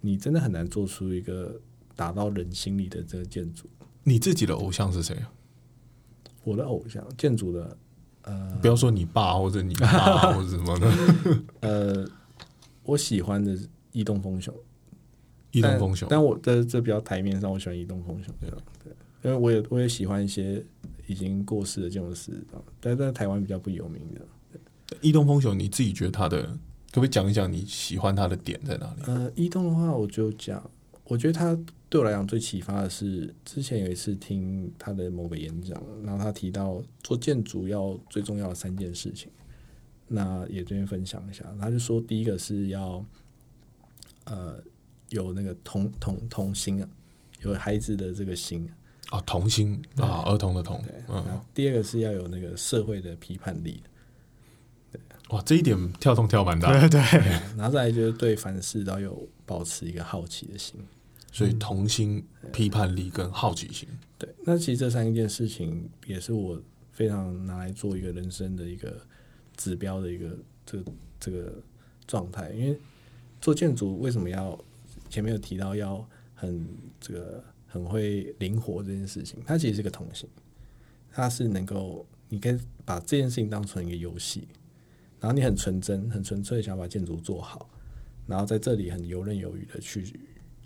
[0.00, 1.60] 你真的很难做出一个
[2.00, 3.68] 打到人心里的这个建筑。
[4.04, 5.30] 你自己的偶像是谁啊？
[6.42, 7.76] 我的偶像建筑的，
[8.22, 10.90] 呃不要说你爸或者你妈或者什么的，
[11.60, 12.08] 呃，
[12.84, 14.54] 我喜欢的是移动风雄，
[15.50, 18.92] 移动风雄但但我在这比较台面上，我喜欢移动风雄，这样对，
[19.22, 20.64] 因为我也我也喜欢一些
[21.06, 24.22] 已经过世的建筑师，啊但在台湾比较不有名的。
[25.02, 26.42] 移动风雄，你自己觉得他的，
[26.90, 29.02] 可不可以讲一讲你喜欢他的点在哪里？
[29.06, 30.58] 呃，移动的话，我就讲，
[31.10, 31.58] 我觉得他
[31.88, 39.28] 对我来讲最启发的是，之前有一次听他的某个演讲，然后他提到做建筑要最重要的三件事情，
[40.06, 41.44] 那也这边分享一下。
[41.60, 43.04] 他就说，第一个是要
[44.26, 44.62] 呃
[45.08, 46.88] 有那个童童童心啊，
[47.42, 48.70] 有孩子的这个心，
[49.08, 53.82] 啊，童心啊，儿童的童对，，嗯，第二个是要有那个社会的批判力，
[55.30, 57.00] 哇，这一点跳动跳蛮大，对对，
[57.56, 60.80] 然后再来就是对凡事都要有保持一个好奇的心。
[61.32, 66.60] 所以童心、批判力跟好奇心，对，那其实这三件事情也是我
[66.92, 69.00] 非常拿来做一个人生的一个
[69.56, 71.54] 指标的一个这个这个
[72.06, 72.50] 状态。
[72.50, 72.76] 因为
[73.40, 74.58] 做建筑为什么要
[75.08, 76.04] 前面有提到要
[76.34, 76.66] 很
[77.00, 80.28] 这个很会灵活这件事情，它其实是个童心，
[81.12, 84.48] 它是能够你可以把这件事情当成一个游戏，
[85.20, 87.70] 然后你很纯真、很纯粹地想把建筑做好，
[88.26, 90.02] 然后在这里很游刃有余的去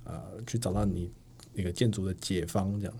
[0.05, 1.11] 呃去找到你
[1.53, 2.95] 那个建筑的解方这样。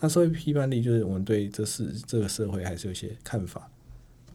[0.00, 3.70] 那社会批判力就是我们对这世这个社会还是有些看法，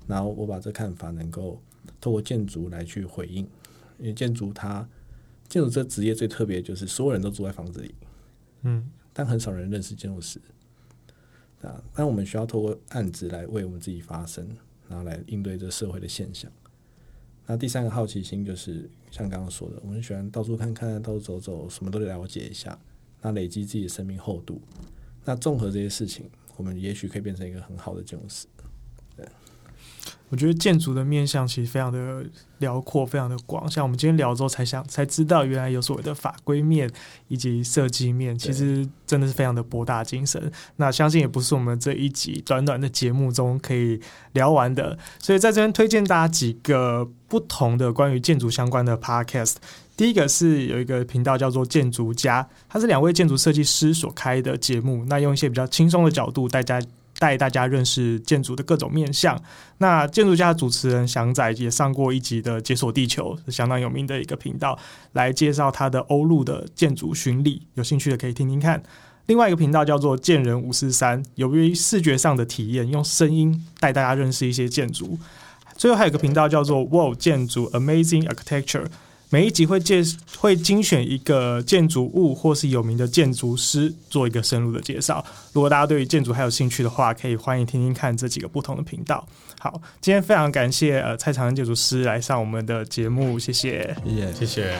[0.08, 1.62] 然后我把这看法能够
[2.00, 3.44] 透过建筑来去回应，
[4.00, 4.88] 因为建筑它
[5.50, 7.94] 建筑这职业最特别就是所有人都住在房子里，
[8.62, 10.40] 嗯，但很少人认识建筑师
[11.62, 11.84] 啊。
[11.94, 14.48] 但我们需要透过案子来为我们自己发声，
[14.88, 16.50] 然后来应对这社会的现象。
[17.50, 22.78] 那第三个好奇心就是像刚刚说的，我们喜欢到处看看，到处走走，什么都了解一下，
[23.22, 24.62] 那累积自己的生命厚度。
[25.24, 28.48] 那综合这些事情，我们也许可以变成一个很好的建筑师。
[30.30, 32.26] 我觉得建筑的面向其实非常的
[32.60, 33.70] 辽阔，非常的广。
[33.70, 36.90] 像我们今天聊之后才想才知道，原来有所谓的法规面
[37.28, 40.52] 以及设计面，其实真的是非常的博大精深。
[40.76, 44.00] 那相信也不是我们这一集短短的节目中可以
[44.34, 44.98] 聊完的。
[45.20, 49.56] 所以在这边推荐大家几个不同的关于建筑相关的 podcast。
[49.96, 56.80] 第一个是有一个频道叫做建筑家，它是两位建筑设计师所开的节目，那用一些比较轻松的角度大家
[57.20, 59.40] 带大家认识建筑的各种面向。
[59.80, 64.78] 那建筑家主持人祥仔也上过一集的《解锁地球》，是相当有名的一个频道，
[65.14, 68.82] 来介绍他的欧陆的建筑巡礼，有兴趣的可以听听看。
[69.28, 75.20] 另外一个频道叫做“建人五四三”，由于视觉上的体验，用声音带大家认识一些建筑。
[75.76, 78.86] 最后还有一个频道叫做 “Wow 建筑 Amazing Architecture”，
[79.30, 80.02] 每一集会介
[80.38, 85.24] 会精选一个建筑物或是有名的建筑师做一个深入的介绍。
[85.52, 89.28] 如果大家对于建筑还有兴趣的话，可以欢迎听听看这几个不同的频道。
[89.60, 93.96] 好，今天非常感谢呃蔡长恩建筑师来上我们的节目，谢谢。
[94.06, 94.34] 谢谢。
[94.34, 94.74] 谢谢。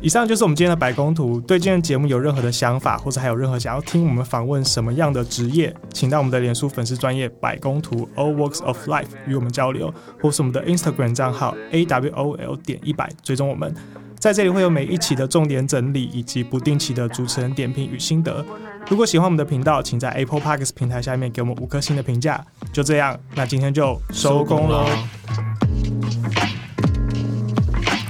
[0.00, 1.40] 以上就是我们今天的百工图。
[1.40, 13.74] 对今天的节目有任何的想法，或者还有任何想要听我们访问什么样的职业，请到我们的脸书粉丝专业百工图 All Works of Life 与我们交流，或是我们的 Instagram 账号 A W O L 点一百追踪我们。
[14.22, 18.46] 在这里会有每一期的重点整理，以及不定期的主持人点评与心得。
[18.88, 22.40] 如果喜欢我们的频道，请在 Apple Podcasts 平台下面给我们五颗星的评价。
[22.72, 24.86] 就这样，那今天就收工喽。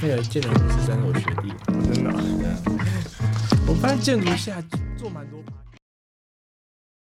[0.02, 1.50] 那个建筑师真是我学弟，
[1.94, 2.10] 真的，
[3.66, 4.62] 我发现建筑下
[4.98, 5.38] 做蛮多。